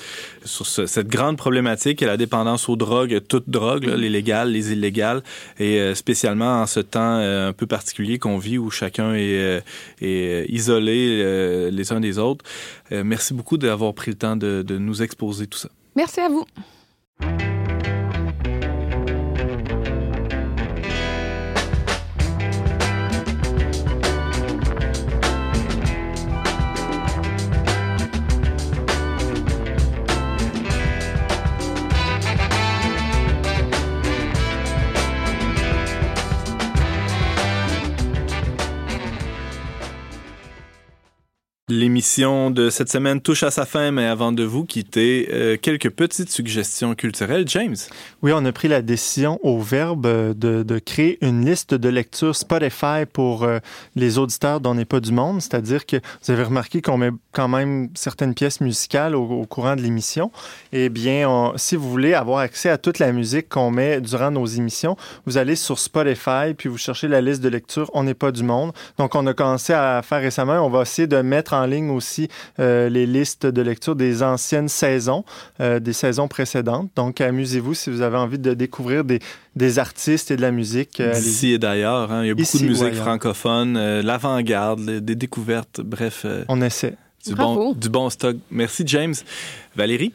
[0.45, 4.73] sur ce- cette grande problématique est la dépendance aux drogues, toutes drogues, les légales, les
[4.73, 5.23] illégales,
[5.61, 9.63] et euh, spécialement en ce temps euh, un peu particulier qu'on vit où chacun est,
[10.49, 12.45] isolé les uns des autres.
[12.91, 15.69] Merci beaucoup d'avoir pris le temps de nous exposer tout ça.
[15.95, 16.45] Merci à vous.
[41.69, 45.91] L'émission de cette semaine touche à sa fin, mais avant de vous quitter, euh, quelques
[45.91, 47.43] petites suggestions culturelles.
[47.49, 47.75] James,
[48.23, 52.37] Oui, on a pris la décision au Verbe euh, de, créer une liste de lecture
[52.37, 53.59] Spotify pour euh,
[53.97, 55.43] les auditeurs d'On n'est pas du monde.
[55.43, 59.83] C'est-à-dire que vous avez remarqué qu'on met quand même certaines pièces musicales au, courant de
[59.83, 60.31] l'émission.
[60.71, 64.47] Eh bien, si vous voulez avoir accès à toute la musique qu'on met durant nos
[64.47, 64.97] émissions,
[65.27, 68.45] vous allez sur Spotify puis vous cherchez la liste de lecture On n'est pas du
[68.45, 68.71] monde.
[68.99, 70.65] Donc, on a commencé à faire récemment.
[70.65, 72.29] On va essayer de mettre en ligne aussi
[72.59, 75.25] euh, les listes de lecture des anciennes saisons,
[75.61, 76.91] euh, des saisons précédentes.
[76.97, 79.21] Donc, amusez-vous si vous avez envie de découvrir des,
[79.55, 81.01] des artistes et de la musique.
[81.01, 84.85] euh, d'ici et d'ailleurs, hein, il y a beaucoup Ici de musique francophone, euh, l'avant-garde,
[85.01, 86.95] des découvertes, bref, euh, on essaie.
[87.27, 87.55] du, Bravo.
[87.55, 88.37] bon, du bon stock.
[88.51, 89.15] Merci James.
[89.75, 90.13] Valérie?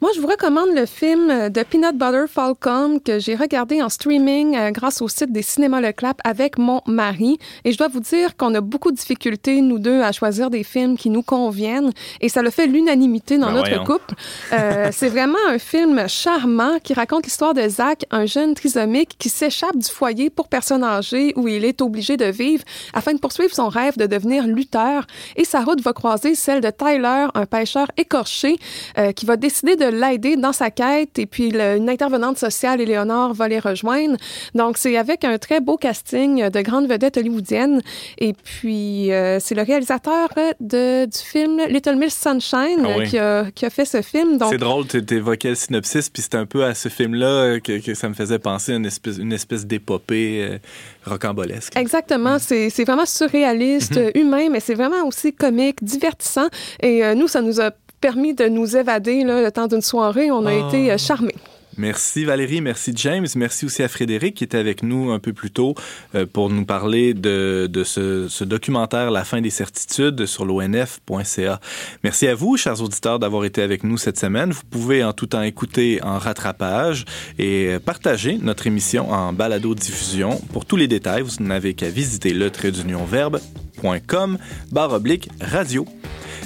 [0.00, 3.88] Moi, je vous recommande le film euh, de Peanut Butter Falcon que j'ai regardé en
[3.88, 7.36] streaming euh, grâce au site des Cinémas Le Clap avec mon mari.
[7.64, 10.62] Et je dois vous dire qu'on a beaucoup de difficultés, nous deux, à choisir des
[10.62, 11.90] films qui nous conviennent.
[12.20, 13.84] Et ça le fait l'unanimité dans Ben notre voyons.
[13.84, 14.14] couple.
[14.52, 19.28] Euh, c'est vraiment un film charmant qui raconte l'histoire de Zach, un jeune trisomique qui
[19.28, 22.62] s'échappe du foyer pour personnes âgées où il est obligé de vivre
[22.94, 25.08] afin de poursuivre son rêve de devenir lutteur.
[25.34, 28.58] Et sa route va croiser celle de Tyler, un pêcheur écorché
[28.96, 31.18] euh, qui va décider de l'aider dans sa quête.
[31.18, 34.16] Et puis, le- une intervenante sociale, Éléonore, va les rejoindre.
[34.54, 37.80] Donc, c'est avec un très beau casting de grandes vedettes hollywoodiennes.
[38.18, 40.28] Et puis, euh, c'est le réalisateur
[40.60, 43.08] de, du film Little Miss Sunshine Ah oui.
[43.08, 44.38] qui, a, qui a fait ce film.
[44.38, 47.80] Donc, C'est drôle, tu évoquais le synopsis, puis c'est un peu à ce film-là que,
[47.80, 50.58] que ça me faisait penser à une espèce, une espèce d'épopée euh,
[51.04, 51.76] rocambolesque.
[51.76, 52.38] Exactement, Mm.
[52.70, 54.18] c'est vraiment surréaliste, Mm-hmm.
[54.20, 56.48] humain, mais c'est vraiment aussi comique, divertissant.
[56.82, 57.70] Et euh, nous, ça nous a
[58.00, 60.30] permis de nous évader là, le temps d'une soirée.
[60.30, 60.68] On a Ah.
[60.68, 61.34] été euh, charmés.
[61.80, 65.52] Merci Valérie, merci James, merci aussi à Frédéric qui était avec nous un peu plus
[65.52, 65.76] tôt
[66.16, 71.60] euh, pour nous parler de, de ce, ce documentaire La fin des certitudes sur l'onf.ca.
[72.02, 74.50] Merci à vous, chers auditeurs, d'avoir été avec nous cette semaine.
[74.50, 77.04] Vous pouvez en tout temps écouter en rattrapage
[77.38, 80.40] et euh, partager notre émission en balado-diffusion.
[80.52, 83.67] Pour tous les détails, vous n'avez qu'à visiter le trait verbe.com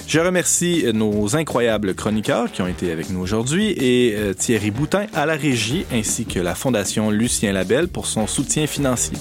[0.07, 5.05] Je remercie nos incroyables chroniqueurs qui ont été avec nous aujourd'hui et euh, Thierry Boutin
[5.13, 9.17] à la régie ainsi que la Fondation Lucien Labelle pour son soutien financier.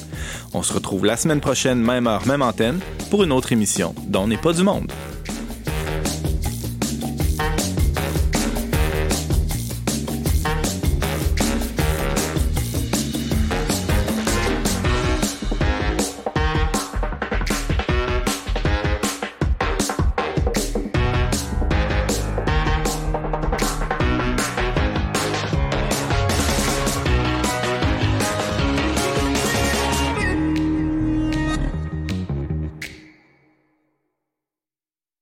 [0.52, 4.26] On se retrouve la semaine prochaine, même heure, même antenne, pour une autre émission dont
[4.26, 4.90] n'est pas du monde.